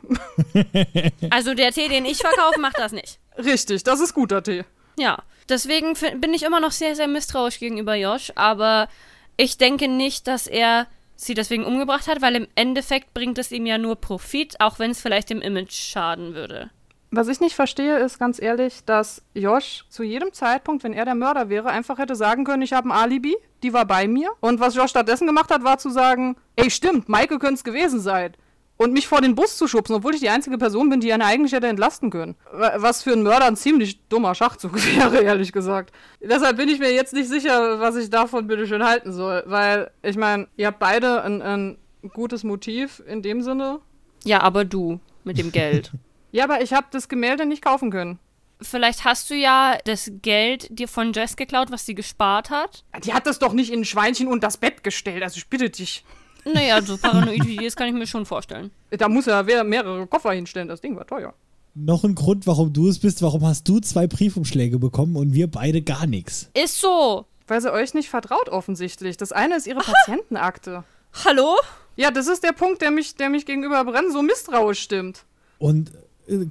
[1.31, 3.19] Also der Tee, den ich verkaufe, macht das nicht.
[3.39, 4.65] Richtig, das ist guter Tee.
[4.99, 8.89] Ja, deswegen bin ich immer noch sehr, sehr misstrauisch gegenüber Josh, aber
[9.37, 10.87] ich denke nicht, dass er
[11.17, 14.91] sie deswegen umgebracht hat, weil im Endeffekt bringt es ihm ja nur Profit, auch wenn
[14.91, 16.71] es vielleicht dem Image schaden würde.
[17.17, 21.15] Was ich nicht verstehe, ist ganz ehrlich, dass Josh zu jedem Zeitpunkt, wenn er der
[21.15, 24.31] Mörder wäre, einfach hätte sagen können, ich habe ein Alibi, die war bei mir.
[24.41, 28.01] Und was Josh stattdessen gemacht hat, war zu sagen, ey stimmt, Michael könnte es gewesen
[28.01, 28.33] sein.
[28.77, 31.23] Und mich vor den Bus zu schubsen, obwohl ich die einzige Person bin, die ihn
[31.23, 32.35] eigentlich hätte entlasten können.
[32.53, 35.93] Wa- Was für einen Mörder ein ziemlich dummer Schachzug wäre, ehrlich gesagt.
[36.21, 39.45] Deshalb bin ich mir jetzt nicht sicher, was ich davon bitteschön halten soll.
[39.47, 41.79] Weil, ich meine, ihr habt beide ein, ein
[42.13, 43.79] gutes Motiv in dem Sinne.
[44.25, 45.93] Ja, aber du mit dem Geld.
[46.35, 48.19] Ja, aber ich habe das Gemälde nicht kaufen können.
[48.61, 52.85] Vielleicht hast du ja das Geld dir von Jess geklaut, was sie gespart hat.
[53.05, 55.71] Die hat das doch nicht in ein Schweinchen und das Bett gestellt, also ich bitte
[55.71, 56.05] dich.
[56.45, 58.73] Naja, so paranoid wie die ist, kann ich mir schon vorstellen.
[58.91, 61.35] Da muss er wer- mehrere Koffer hinstellen, das Ding war teuer.
[61.77, 65.49] Noch ein Grund, warum du es bist, warum hast du zwei Briefumschläge bekommen und wir
[65.49, 66.51] beide gar nichts?
[66.55, 67.27] Ist so.
[67.47, 69.17] Weil sie euch nicht vertraut offensichtlich.
[69.17, 70.83] Das eine ist ihre Patientenakte.
[71.25, 71.55] Hallo?
[71.95, 75.25] Ja, das ist der Punkt, der mich, der mich gegenüber Brennen so misstrauisch stimmt.
[75.59, 75.93] Und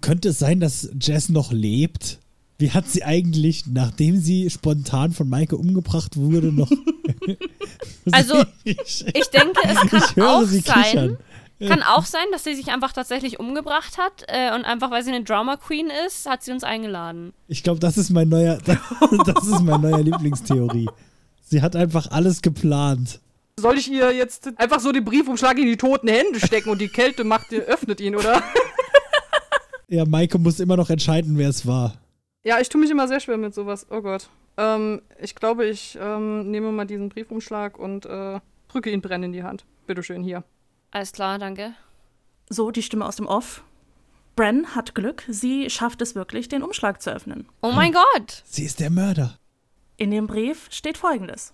[0.01, 2.19] könnte es sein, dass Jess noch lebt?
[2.57, 6.71] Wie hat sie eigentlich, nachdem sie spontan von Maike umgebracht wurde, noch.
[8.11, 10.83] Also, ich, denke, es kann ich höre auch sie sein.
[10.83, 11.17] kichern.
[11.59, 15.11] Kann auch sein, dass sie sich einfach tatsächlich umgebracht hat äh, und einfach, weil sie
[15.11, 17.31] eine Drama Queen ist, hat sie uns eingeladen.
[17.47, 18.57] Ich glaube, das ist mein neuer,
[19.25, 20.89] das ist mein neuer Lieblingstheorie.
[21.45, 23.21] Sie hat einfach alles geplant.
[23.59, 26.89] Soll ich ihr jetzt einfach so den Briefumschlag in die toten Hände stecken und die
[26.89, 28.43] Kälte macht, öffnet ihn, oder?
[29.87, 31.93] Ja, Maike muss immer noch entscheiden, wer es war.
[32.43, 33.87] Ja, ich tue mich immer sehr schwer mit sowas.
[33.89, 34.29] Oh Gott.
[34.57, 39.31] Ähm, ich glaube, ich ähm, nehme mal diesen Briefumschlag und äh, drücke ihn Brenn in
[39.31, 39.65] die Hand.
[39.87, 40.43] Bitteschön, hier.
[40.91, 41.73] Alles klar, danke.
[42.49, 43.63] So, die Stimme aus dem Off.
[44.35, 47.47] Bren hat Glück, sie schafft es wirklich, den Umschlag zu öffnen.
[47.61, 48.43] Oh mein Gott!
[48.45, 49.37] Sie ist der Mörder.
[49.97, 51.53] In dem Brief steht folgendes.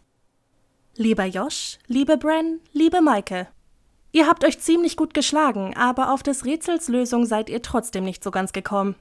[0.96, 3.48] Lieber Josh, liebe Bren, liebe Maike.
[4.12, 8.24] Ihr habt euch ziemlich gut geschlagen, aber auf des Rätsels Lösung seid ihr trotzdem nicht
[8.24, 8.96] so ganz gekommen.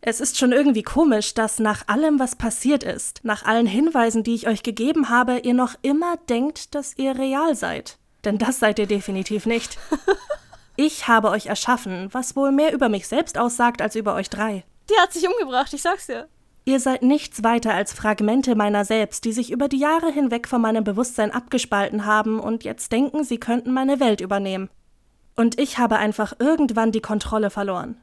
[0.00, 4.34] Es ist schon irgendwie komisch, dass nach allem, was passiert ist, nach allen Hinweisen, die
[4.34, 7.98] ich euch gegeben habe, ihr noch immer denkt, dass ihr real seid.
[8.24, 9.78] Denn das seid ihr definitiv nicht.
[10.78, 14.62] Ich habe euch erschaffen, was wohl mehr über mich selbst aussagt als über euch drei.
[14.90, 16.28] Die hat sich umgebracht, ich sag's dir.
[16.68, 20.60] Ihr seid nichts weiter als Fragmente meiner selbst, die sich über die Jahre hinweg von
[20.60, 24.68] meinem Bewusstsein abgespalten haben und jetzt denken, sie könnten meine Welt übernehmen.
[25.36, 28.00] Und ich habe einfach irgendwann die Kontrolle verloren.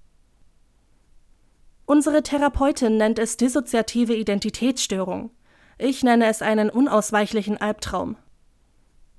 [1.85, 5.31] Unsere Therapeutin nennt es dissoziative Identitätsstörung.
[5.77, 8.15] Ich nenne es einen unausweichlichen Albtraum.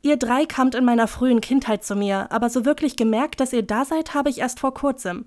[0.00, 3.62] Ihr drei kamt in meiner frühen Kindheit zu mir, aber so wirklich gemerkt, dass ihr
[3.62, 5.26] da seid, habe ich erst vor kurzem.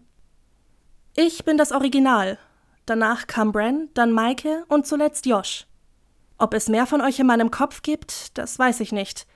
[1.15, 2.39] Ich bin das Original.
[2.87, 5.67] Danach kam Bren, dann Maike und zuletzt Josh.
[6.39, 9.27] Ob es mehr von euch in meinem Kopf gibt, das weiß ich nicht.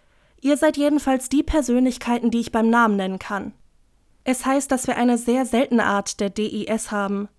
[0.42, 3.54] Ihr seid jedenfalls die Persönlichkeiten, die ich beim Namen nennen kann.
[4.24, 7.30] Es heißt, dass wir eine sehr seltene Art der DIS haben,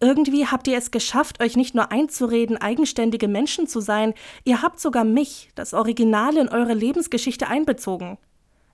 [0.00, 4.78] irgendwie habt ihr es geschafft, euch nicht nur einzureden, eigenständige Menschen zu sein, ihr habt
[4.78, 8.16] sogar mich, das Original, in eure Lebensgeschichte einbezogen.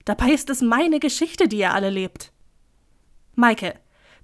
[0.05, 2.31] Dabei ist es meine Geschichte, die ihr alle lebt.
[3.33, 3.73] Maike,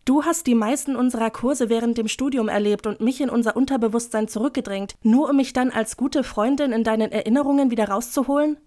[0.06, 4.28] du hast die meisten unserer Kurse während dem Studium erlebt und mich in unser Unterbewusstsein
[4.28, 8.58] zurückgedrängt, nur um mich dann als gute Freundin in deinen Erinnerungen wieder rauszuholen?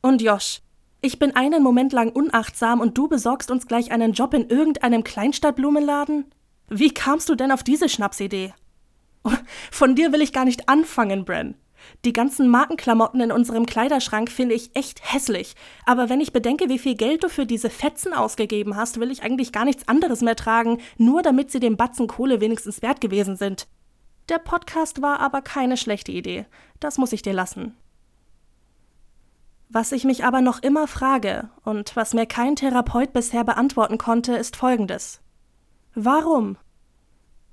[0.00, 0.60] Und Josh,
[1.00, 5.04] ich bin einen Moment lang unachtsam und du besorgst uns gleich einen Job in irgendeinem
[5.04, 6.26] Kleinstadtblumenladen?
[6.68, 8.54] Wie kamst du denn auf diese Schnapsidee?
[9.70, 11.54] Von dir will ich gar nicht anfangen, Bren.
[12.04, 15.54] Die ganzen Markenklamotten in unserem Kleiderschrank finde ich echt hässlich.
[15.86, 19.22] Aber wenn ich bedenke, wie viel Geld du für diese Fetzen ausgegeben hast, will ich
[19.22, 23.36] eigentlich gar nichts anderes mehr tragen, nur damit sie dem Batzen Kohle wenigstens wert gewesen
[23.36, 23.68] sind.
[24.28, 26.46] Der Podcast war aber keine schlechte Idee.
[26.80, 27.76] Das muss ich dir lassen.
[29.68, 34.34] Was ich mich aber noch immer frage und was mir kein Therapeut bisher beantworten konnte,
[34.34, 35.22] ist Folgendes.
[35.94, 36.58] Warum?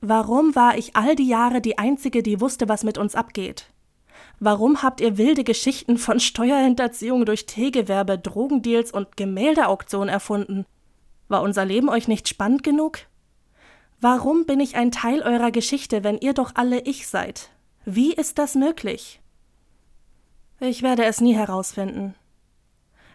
[0.02, 3.72] Warum war ich all die Jahre die Einzige, die wusste, was mit uns abgeht?
[4.40, 10.66] Warum habt ihr wilde Geschichten von Steuerhinterziehung durch Teegewerbe, Drogendeals und Gemäldeauktionen erfunden?
[11.28, 13.00] War unser Leben euch nicht spannend genug?
[14.00, 17.50] Warum bin ich ein Teil eurer Geschichte, wenn ihr doch alle ich seid?
[17.84, 19.20] Wie ist das möglich?
[20.62, 22.16] Ich werde es nie herausfinden.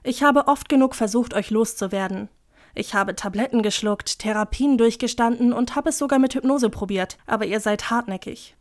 [0.02, 2.28] Ich habe oft genug versucht, euch loszuwerden.
[2.74, 7.60] Ich habe Tabletten geschluckt, Therapien durchgestanden und habe es sogar mit Hypnose probiert, aber ihr
[7.60, 8.56] seid hartnäckig.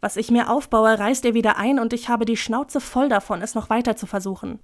[0.00, 3.42] Was ich mir aufbaue, reißt ihr wieder ein und ich habe die Schnauze voll davon,
[3.42, 4.60] es noch weiter zu versuchen.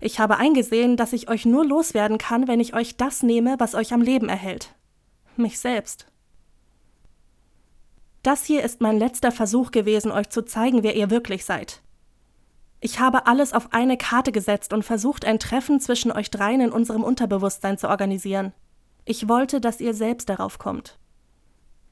[0.00, 3.76] Ich habe eingesehen, dass ich euch nur loswerden kann, wenn ich euch das nehme, was
[3.76, 4.74] euch am Leben erhält.
[5.36, 6.06] Mich selbst.
[8.24, 11.82] Das hier ist mein letzter Versuch gewesen, euch zu zeigen, wer ihr wirklich seid.
[12.80, 16.72] Ich habe alles auf eine Karte gesetzt und versucht, ein Treffen zwischen euch dreien in
[16.72, 18.52] unserem Unterbewusstsein zu organisieren.
[19.04, 20.98] Ich wollte, dass ihr selbst darauf kommt.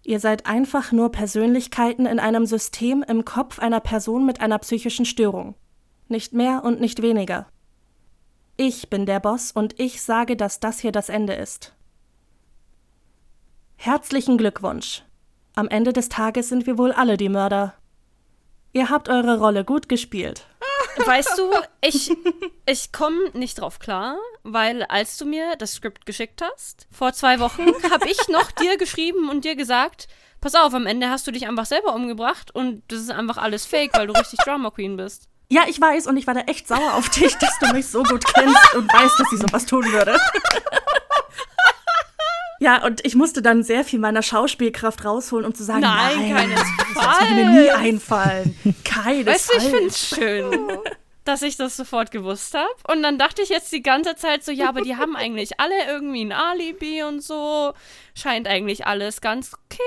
[0.03, 5.05] Ihr seid einfach nur Persönlichkeiten in einem System im Kopf einer Person mit einer psychischen
[5.05, 5.55] Störung.
[6.09, 7.47] Nicht mehr und nicht weniger.
[8.57, 11.75] Ich bin der Boss und ich sage, dass das hier das Ende ist.
[13.77, 15.05] Herzlichen Glückwunsch.
[15.55, 17.75] Am Ende des Tages sind wir wohl alle die Mörder.
[18.73, 20.47] Ihr habt eure Rolle gut gespielt.
[20.97, 22.11] Weißt du, ich,
[22.67, 27.41] ich komme nicht drauf klar, weil als du mir das Skript geschickt hast, vor zwei
[27.41, 30.09] Wochen, habe ich noch dir geschrieben und dir gesagt,
[30.41, 33.67] pass auf, am Ende hast du dich einfach selber umgebracht und das ist einfach alles
[33.67, 35.29] fake, weil du richtig Drama Queen bist.
[35.53, 38.05] Ja, ich weiß und ich war da echt sauer auf dich, dass du mich so
[38.05, 40.17] gut kennst und weißt, dass ich sowas tun würde.
[42.63, 46.35] Ja, und ich musste dann sehr viel meiner Schauspielkraft rausholen, um zu sagen, nein, nein
[46.37, 46.95] keinesfalls.
[46.95, 48.57] das würde mir nie einfallen.
[48.85, 49.27] Keinesfalls.
[49.27, 50.69] Weißt du, ich finde es schön,
[51.25, 52.69] dass ich das sofort gewusst habe.
[52.95, 55.73] Und dann dachte ich jetzt die ganze Zeit so, ja, aber die haben eigentlich alle
[55.91, 57.73] irgendwie ein Alibi und so.
[58.15, 59.81] Scheint eigentlich alles ganz okay.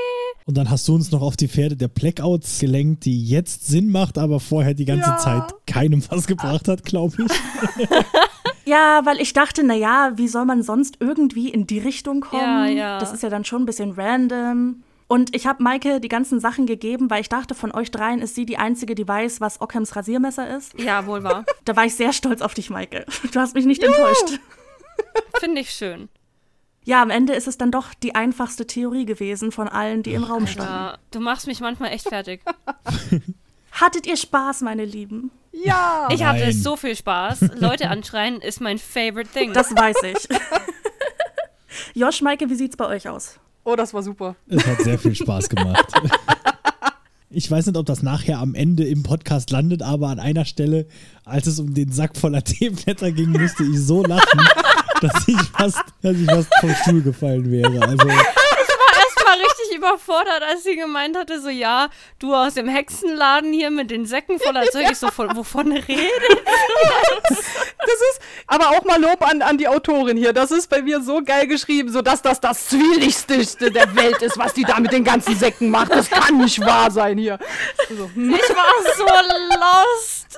[0.45, 3.91] Und dann hast du uns noch auf die Pferde der Blackouts gelenkt, die jetzt Sinn
[3.91, 5.17] macht, aber vorher die ganze Ja.
[5.17, 7.87] Zeit keinem was gebracht hat, glaube ich.
[8.65, 12.41] Ja, weil ich dachte, na ja, wie soll man sonst irgendwie in die Richtung kommen?
[12.41, 12.99] Ja, ja.
[12.99, 14.83] Das ist ja dann schon ein bisschen random.
[15.07, 18.35] Und ich habe Maike die ganzen Sachen gegeben, weil ich dachte, von euch dreien ist
[18.35, 20.79] sie die Einzige, die weiß, was Ockhams Rasiermesser ist.
[20.79, 21.45] Ja, wohl wahr.
[21.65, 23.05] Da war ich sehr stolz auf dich, Maike.
[23.31, 24.39] Du hast mich nicht enttäuscht.
[25.39, 26.09] Finde ich schön.
[26.85, 30.23] Ja, am Ende ist es dann doch die einfachste Theorie gewesen von allen, die im
[30.23, 30.73] Raum standen.
[30.73, 32.41] Ja, du machst mich manchmal echt fertig.
[33.71, 35.31] Hattet ihr Spaß, meine Lieben?
[35.53, 36.07] Ja!
[36.11, 36.53] Ich hatte Nein.
[36.53, 37.41] so viel Spaß.
[37.59, 39.53] Leute anschreien ist mein favorite thing.
[39.53, 40.27] Das weiß ich.
[41.93, 43.39] Josh, Maike, wie sieht's bei euch aus?
[43.63, 44.35] Oh, das war super.
[44.47, 45.85] Es hat sehr viel Spaß gemacht.
[47.35, 50.85] Ich weiß nicht, ob das nachher am Ende im Podcast landet, aber an einer Stelle,
[51.25, 54.39] als es um den Sack voller Teeblätter ging, musste ich so lachen,
[55.01, 57.81] dass ich fast, dass ich fast vom Stuhl gefallen wäre.
[57.81, 58.07] Also
[59.83, 64.39] überfordert, als sie gemeint hatte, so ja, du aus dem Hexenladen hier mit den Säcken
[64.39, 64.87] voller Zeug.
[64.91, 66.43] Ich so, von, wovon redet?
[67.29, 70.33] Das ist aber auch mal Lob an, an die Autorin hier.
[70.33, 74.37] Das ist bei mir so geil geschrieben, so dass das das Zwielichtigste der Welt ist,
[74.37, 75.91] was die da mit den ganzen Säcken macht.
[75.91, 77.39] Das kann nicht wahr sein hier.
[77.89, 78.33] So, hm.
[78.33, 80.37] Ich war so lost.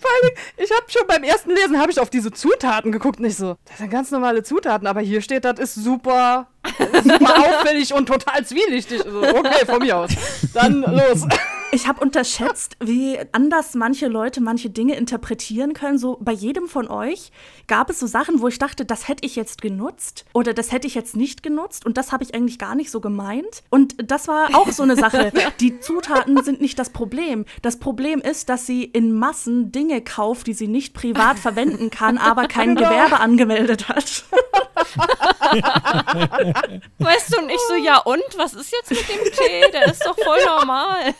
[0.00, 3.26] Vor allem, ich habe schon beim ersten Lesen habe ich auf diese Zutaten geguckt und
[3.26, 6.48] ich so, das sind ganz normale Zutaten, aber hier steht, das ist super,
[7.02, 9.02] super auffällig und total zwielichtig.
[9.02, 10.10] So, okay, von mir aus.
[10.54, 11.26] Dann los.
[11.70, 15.98] Ich habe unterschätzt, wie anders manche Leute manche Dinge interpretieren können.
[15.98, 17.30] So bei jedem von euch
[17.66, 20.86] gab es so Sachen, wo ich dachte, das hätte ich jetzt genutzt oder das hätte
[20.86, 23.62] ich jetzt nicht genutzt und das habe ich eigentlich gar nicht so gemeint.
[23.68, 25.30] Und das war auch so eine Sache.
[25.60, 27.44] Die Zutaten sind nicht das Problem.
[27.60, 32.16] Das Problem ist, dass sie in Massen Dinge kauft, die sie nicht privat verwenden kann,
[32.18, 32.88] aber kein Genau.
[32.88, 34.24] Gewerbe angemeldet hat.
[36.98, 38.22] Weißt du, und ich so, ja und?
[38.36, 39.70] Was ist jetzt mit dem Tee?
[39.72, 41.14] Der ist doch voll normal.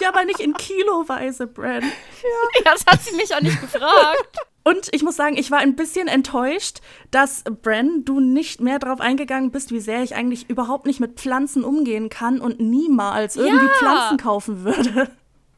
[0.00, 1.82] Ja, aber nicht in Kiloweise, Bran.
[2.22, 4.36] Ja, das hat sie mich auch nicht gefragt.
[4.64, 6.78] Und ich muss sagen, ich war ein bisschen enttäuscht,
[7.10, 11.18] dass Bren, du nicht mehr darauf eingegangen bist, wie sehr ich eigentlich überhaupt nicht mit
[11.18, 13.72] Pflanzen umgehen kann und niemals irgendwie Ja.
[13.78, 15.10] Pflanzen kaufen würde.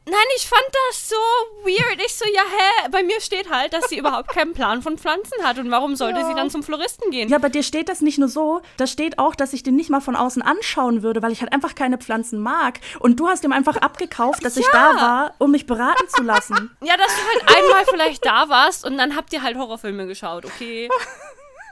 [0.07, 1.15] Nein, ich fand das so
[1.63, 1.99] weird.
[2.05, 2.89] Ich so, ja, hä?
[2.91, 5.57] Bei mir steht halt, dass sie überhaupt keinen Plan von Pflanzen hat.
[5.57, 7.27] Und warum sollte sie dann zum Floristen gehen?
[7.29, 9.89] Ja, bei dir steht das nicht nur so, da steht auch, dass ich den nicht
[9.89, 12.79] mal von außen anschauen würde, weil ich halt einfach keine Pflanzen mag.
[12.99, 16.75] Und du hast ihm einfach abgekauft, dass ich da war, um mich beraten zu lassen.
[16.83, 20.45] Ja, dass du halt einmal vielleicht da warst und dann habt ihr halt Horrorfilme geschaut,
[20.45, 20.87] okay?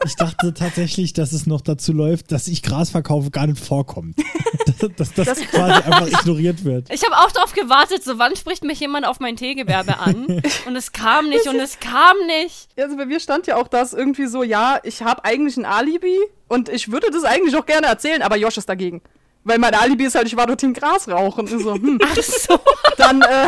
[0.05, 4.15] ich dachte tatsächlich, dass es noch dazu läuft, dass ich Gras verkaufe, gar nicht vorkommt.
[4.97, 6.91] dass, dass das quasi einfach ignoriert wird.
[6.91, 10.25] Ich habe auch darauf gewartet, so wann spricht mich jemand auf mein Teegewerbe an?
[10.67, 12.69] Und es kam nicht und es kam nicht.
[12.77, 16.17] Also bei mir stand ja auch das irgendwie so, ja, ich habe eigentlich ein Alibi
[16.47, 19.01] und ich würde das eigentlich auch gerne erzählen, aber Josh ist dagegen.
[19.43, 21.47] Weil mein Alibi ist halt, ich war dorthin Gras rauchen.
[21.47, 21.99] Und so, hm.
[22.01, 22.59] Ach so.
[22.97, 23.47] Dann, äh,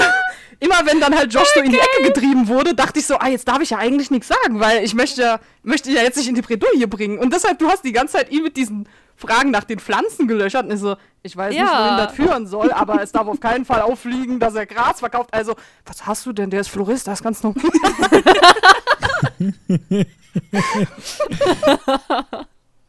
[0.60, 3.28] immer wenn dann halt Josh so in die Ecke getrieben wurde, dachte ich so, ah,
[3.28, 6.28] jetzt darf ich ja eigentlich nichts sagen, weil ich möchte ja, möchte ja jetzt nicht
[6.30, 7.20] in die Bredouille bringen.
[7.20, 8.88] Und deshalb, du hast die ganze Zeit ihn mit diesen
[9.18, 10.66] Fragen nach den Pflanzen gelöchert.
[10.66, 11.86] Und ich so, ich weiß nicht, Ja.
[11.86, 15.34] wohin das führen soll, aber es darf auf keinen Fall auffliegen, dass er Gras verkauft.
[15.34, 16.50] Also, was hast du denn?
[16.50, 17.64] Der ist Florist, das ist ganz normal.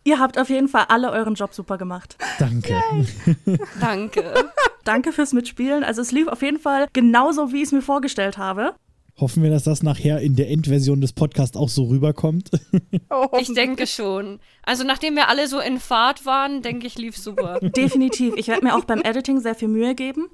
[0.04, 2.16] Ihr habt auf jeden Fall alle euren Job super gemacht.
[2.38, 2.80] Danke.
[3.80, 4.50] Danke.
[4.87, 5.82] Danke fürs Mitspielen.
[5.82, 8.74] Also es lief auf jeden Fall genauso, wie ich es mir vorgestellt habe.
[9.18, 12.50] Hoffen wir, dass das nachher in der Endversion des Podcasts auch so rüberkommt.
[13.08, 14.40] Oh, Ich denke schon.
[14.62, 17.60] Also nachdem wir alle so in Fahrt waren, denke ich, lief super.
[17.62, 18.34] Definitiv.
[18.36, 20.26] Ich werde mir auch beim Editing sehr viel Mühe geben.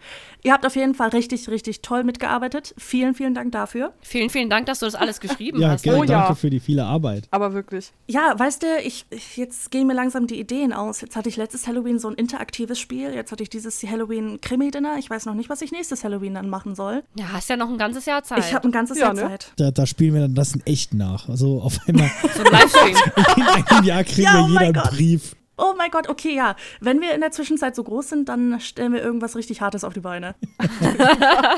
[0.42, 2.74] Ihr habt auf jeden Fall richtig, richtig toll mitgearbeitet.
[2.78, 3.92] Vielen, vielen Dank dafür.
[4.00, 5.82] Vielen, vielen Dank, dass du das alles geschrieben Ja, hast.
[5.82, 5.98] gerne.
[5.98, 6.20] Oh ja.
[6.22, 7.28] Danke für die viele Arbeit.
[7.30, 7.92] Aber wirklich.
[8.08, 11.02] Ja, weißt du, ich, ich, jetzt gehen mir langsam die Ideen aus.
[11.02, 13.12] Jetzt hatte ich letztes Halloween so ein interaktives Spiel.
[13.14, 14.96] Jetzt hatte ich dieses Halloween-Krimi-Dinner.
[14.98, 17.02] Ich weiß noch nicht, was ich nächstes Halloween dann machen soll.
[17.16, 18.38] Ja, hast ja noch ein ganzes Jahr Zeit.
[18.40, 19.20] Ich habe ein ganzes Ja, Jahr ne?
[19.20, 19.52] Zeit.
[19.56, 21.28] Da, da spielen wir dann das in echt nach.
[21.28, 22.96] Also auf einmal so ein Livestream.
[23.36, 24.90] in einem Jahr kriegen Ja, wir oh jeder mein einen Gott.
[24.90, 25.36] Brief.
[25.58, 26.56] Oh mein Gott, okay, ja.
[26.80, 29.92] Wenn wir in der Zwischenzeit so groß sind, dann stellen wir irgendwas richtig Hartes auf
[29.92, 30.34] die Beine.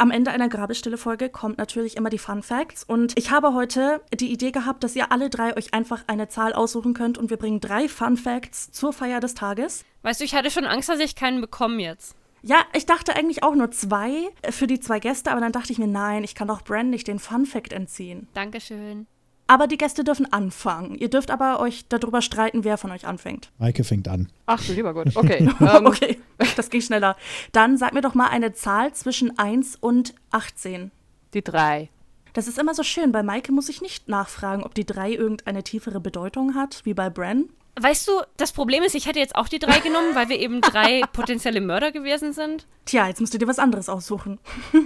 [0.00, 2.84] Am Ende einer Grabestille-Folge kommt natürlich immer die Fun Facts.
[2.84, 6.52] Und ich habe heute die Idee gehabt, dass ihr alle drei euch einfach eine Zahl
[6.52, 9.84] aussuchen könnt und wir bringen drei Fun Facts zur Feier des Tages.
[10.02, 12.14] Weißt du, ich hatte schon Angst, dass ich keinen bekomme jetzt.
[12.48, 15.70] Ja, ich dachte eigentlich auch nur zwei äh, für die zwei Gäste, aber dann dachte
[15.70, 18.26] ich mir, nein, ich kann doch Bran nicht den Fun Fact entziehen.
[18.32, 19.06] Dankeschön.
[19.46, 20.94] Aber die Gäste dürfen anfangen.
[20.94, 23.50] Ihr dürft aber euch darüber streiten, wer von euch anfängt.
[23.58, 24.32] Maike fängt an.
[24.46, 25.08] Ach du lieber Gott.
[25.16, 25.46] Okay.
[25.60, 26.18] Ähm, Okay,
[26.56, 27.16] das ging schneller.
[27.52, 30.90] Dann sag mir doch mal eine Zahl zwischen 1 und 18.
[31.34, 31.90] Die drei.
[32.32, 33.12] Das ist immer so schön.
[33.12, 37.10] Bei Maike muss ich nicht nachfragen, ob die 3 irgendeine tiefere Bedeutung hat, wie bei
[37.10, 37.50] Bran.
[37.80, 40.60] Weißt du, das Problem ist, ich hätte jetzt auch die drei genommen, weil wir eben
[40.60, 42.66] drei potenzielle Mörder gewesen sind.
[42.84, 44.38] Tja, jetzt musst du dir was anderes aussuchen.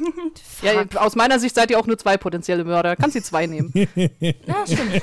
[0.62, 2.94] Ja, aus meiner Sicht seid ihr auch nur zwei potenzielle Mörder.
[2.94, 3.72] Kannst die zwei nehmen.
[4.20, 5.02] Ja, stimmt.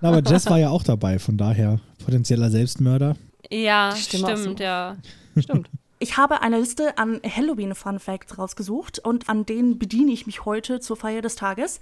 [0.00, 3.16] Na, aber Jess war ja auch dabei, von daher potenzieller Selbstmörder.
[3.50, 4.50] Ja, stimmt, so.
[4.62, 4.96] ja.
[5.36, 5.68] Stimmt.
[5.98, 10.80] Ich habe eine Liste an Halloween-Fun Facts rausgesucht und an denen bediene ich mich heute
[10.80, 11.80] zur Feier des Tages.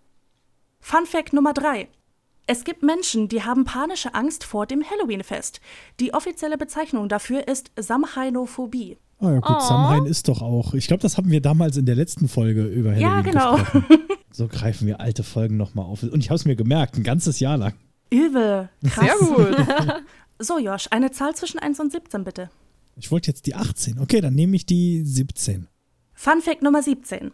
[0.80, 1.88] Fun Fact Nummer 3.
[2.52, 5.60] Es gibt Menschen, die haben panische Angst vor dem Halloween-Fest.
[6.00, 8.96] Die offizielle Bezeichnung dafür ist Samhainophobie.
[9.20, 9.60] Ah ja gut, Oh.
[9.60, 10.74] Samhain ist doch auch.
[10.74, 13.56] Ich glaube, das haben wir damals in der letzten Folge über Halloween Ja, genau.
[13.56, 13.84] gesprochen.
[14.32, 16.02] So greifen wir alte Folgen nochmal auf.
[16.02, 17.74] Und ich habe es mir gemerkt, ein ganzes Jahr lang.
[18.10, 18.68] Übel.
[18.84, 19.06] Krass.
[19.18, 19.56] Sehr gut.
[20.40, 22.50] So, Josh, eine Zahl zwischen 1 und 17, bitte.
[22.96, 24.00] Ich wollte jetzt die 18.
[24.00, 25.68] Okay, dann nehme ich die 17.
[26.14, 27.30] Fun Fact Nummer 17.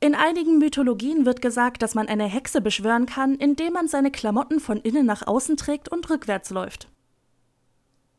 [0.00, 4.60] In einigen Mythologien wird gesagt, dass man eine Hexe beschwören kann, indem man seine Klamotten
[4.60, 6.88] von innen nach außen trägt und rückwärts läuft.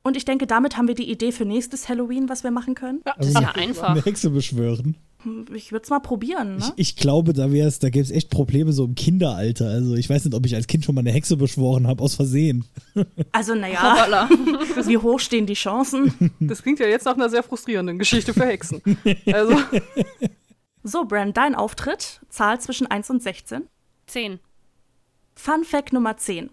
[0.04, 3.02] Und ich denke, damit haben wir die Idee für nächstes Halloween, was wir machen können.
[3.18, 3.90] Das ist ja einfach.
[3.90, 4.96] Eine Hexe beschwören.
[5.24, 6.74] Hm, Ich würde es mal probieren, ne?
[6.78, 9.68] Ich, ich glaube, da da gäbe es echt Probleme so im Kinderalter.
[9.68, 12.16] Also ich weiß nicht, ob ich als Kind schon mal eine Hexe beschworen habe, aus
[12.16, 12.66] Versehen.
[13.32, 14.28] Also, naja,
[14.86, 16.32] wie hoch stehen die Chancen?
[16.40, 18.82] Das klingt ja jetzt nach einer sehr frustrierenden Geschichte für Hexen.
[19.32, 19.56] Also,
[20.92, 23.70] So, Bran, dein Auftritt, Zahl zwischen 1 und 16.
[24.08, 24.40] 10.
[25.36, 26.50] Fun Fact Nummer 10.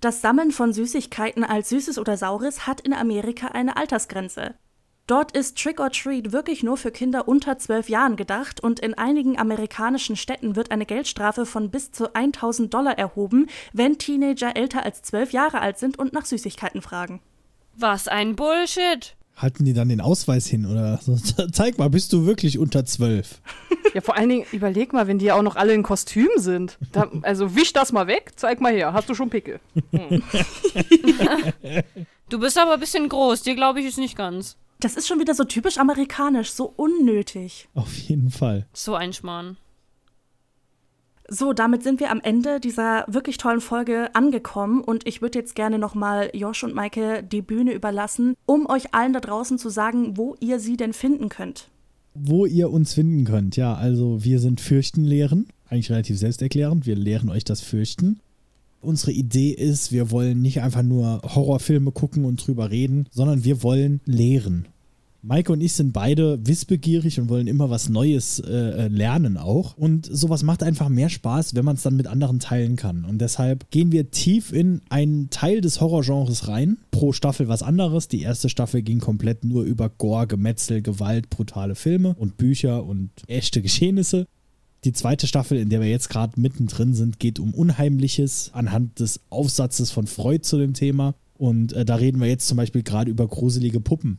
[0.00, 4.54] Das Sammeln von Süßigkeiten als Süßes oder Saures hat in Amerika eine Altersgrenze.
[5.06, 8.94] Dort ist Trick or Treat wirklich nur für Kinder unter 12 Jahren gedacht und in
[8.94, 14.84] einigen amerikanischen Städten wird eine Geldstrafe von bis zu 1000 Dollar erhoben, wenn Teenager älter
[14.84, 17.20] als 12 Jahre alt sind und nach Süßigkeiten fragen.
[17.76, 19.14] Was ein Bullshit.
[19.36, 21.16] Halten die dann den Ausweis hin oder so?
[21.52, 23.40] Zeig mal, bist du wirklich unter 12?
[23.94, 26.78] ja, vor allen Dingen, überleg mal, wenn die ja auch noch alle in Kostüm sind.
[26.92, 29.60] Da, also wisch das mal weg, zeig mal her, hast du schon Pickel.
[32.30, 34.56] Du bist aber ein bisschen groß, dir glaube ich es nicht ganz.
[34.80, 37.68] Das ist schon wieder so typisch amerikanisch, so unnötig.
[37.74, 38.66] Auf jeden Fall.
[38.72, 39.56] So ein Schmarrn.
[41.28, 45.54] So, damit sind wir am Ende dieser wirklich tollen Folge angekommen und ich würde jetzt
[45.54, 50.18] gerne nochmal Josh und Maike die Bühne überlassen, um euch allen da draußen zu sagen,
[50.18, 51.70] wo ihr sie denn finden könnt.
[52.14, 57.30] Wo ihr uns finden könnt, ja, also wir sind Fürchtenlehren, eigentlich relativ selbsterklärend, wir lehren
[57.30, 58.20] euch das Fürchten.
[58.82, 63.62] Unsere Idee ist, wir wollen nicht einfach nur Horrorfilme gucken und drüber reden, sondern wir
[63.62, 64.68] wollen lehren.
[65.26, 69.74] Maike und ich sind beide wissbegierig und wollen immer was Neues äh, lernen auch.
[69.74, 73.06] Und sowas macht einfach mehr Spaß, wenn man es dann mit anderen teilen kann.
[73.06, 76.76] Und deshalb gehen wir tief in einen Teil des Horrorgenres rein.
[76.90, 78.08] Pro Staffel was anderes.
[78.08, 83.10] Die erste Staffel ging komplett nur über Gore, Gemetzel, Gewalt, brutale Filme und Bücher und
[83.26, 84.26] echte Geschehnisse.
[84.84, 89.20] Die zweite Staffel, in der wir jetzt gerade mittendrin sind, geht um Unheimliches anhand des
[89.30, 91.14] Aufsatzes von Freud zu dem Thema.
[91.38, 94.18] Und äh, da reden wir jetzt zum Beispiel gerade über gruselige Puppen.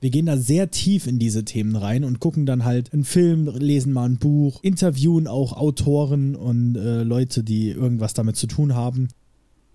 [0.00, 3.48] Wir gehen da sehr tief in diese Themen rein und gucken dann halt einen Film,
[3.58, 8.74] lesen mal ein Buch, interviewen auch Autoren und äh, Leute, die irgendwas damit zu tun
[8.74, 9.08] haben.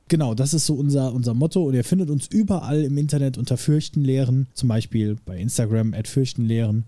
[0.07, 3.57] Genau, das ist so unser, unser Motto und ihr findet uns überall im Internet unter
[3.57, 6.86] Fürchtenlehren, zum Beispiel bei Instagram at Fürchtenlehren.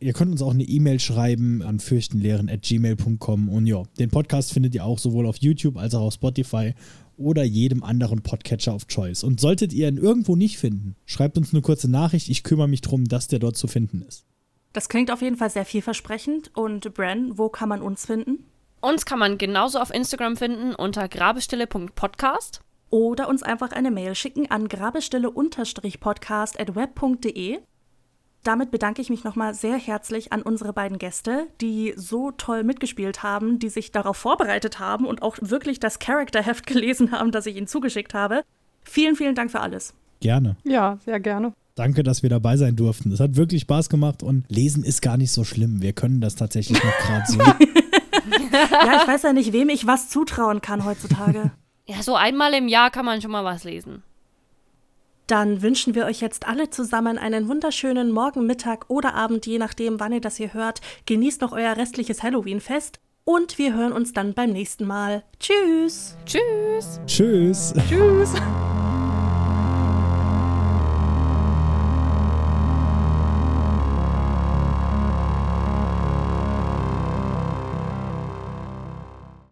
[0.00, 4.84] Ihr könnt uns auch eine E-Mail schreiben an fürchtenlehren.gmail.com und ja, den Podcast findet ihr
[4.84, 6.74] auch sowohl auf YouTube als auch auf Spotify
[7.22, 9.24] oder jedem anderen Podcatcher of Choice.
[9.24, 12.28] Und solltet ihr ihn irgendwo nicht finden, schreibt uns eine kurze Nachricht.
[12.28, 14.24] Ich kümmere mich darum, dass der dort zu finden ist.
[14.72, 16.50] Das klingt auf jeden Fall sehr vielversprechend.
[16.56, 18.44] Und Bran, wo kann man uns finden?
[18.80, 22.60] Uns kann man genauso auf Instagram finden unter grabestille.podcast.
[22.90, 27.60] Oder uns einfach eine Mail schicken an grabestille-podcast at web.de.
[28.44, 33.22] Damit bedanke ich mich nochmal sehr herzlich an unsere beiden Gäste, die so toll mitgespielt
[33.22, 37.56] haben, die sich darauf vorbereitet haben und auch wirklich das Charakterheft gelesen haben, das ich
[37.56, 38.42] ihnen zugeschickt habe.
[38.82, 39.94] Vielen, vielen Dank für alles.
[40.20, 40.56] Gerne.
[40.64, 41.52] Ja, sehr gerne.
[41.76, 43.12] Danke, dass wir dabei sein durften.
[43.12, 45.80] Es hat wirklich Spaß gemacht und lesen ist gar nicht so schlimm.
[45.80, 47.38] Wir können das tatsächlich noch gerade so.
[48.52, 51.52] Ja, ich weiß ja nicht, wem ich was zutrauen kann heutzutage.
[51.86, 54.02] Ja, so einmal im Jahr kann man schon mal was lesen.
[55.26, 60.00] Dann wünschen wir euch jetzt alle zusammen einen wunderschönen Morgen, Mittag oder Abend, je nachdem,
[60.00, 60.80] wann ihr das hier hört.
[61.06, 65.22] Genießt noch euer restliches Halloween-Fest und wir hören uns dann beim nächsten Mal.
[65.38, 66.16] Tschüss!
[66.26, 67.00] Tschüss!
[67.06, 67.74] Tschüss.
[67.88, 68.34] Tschüss.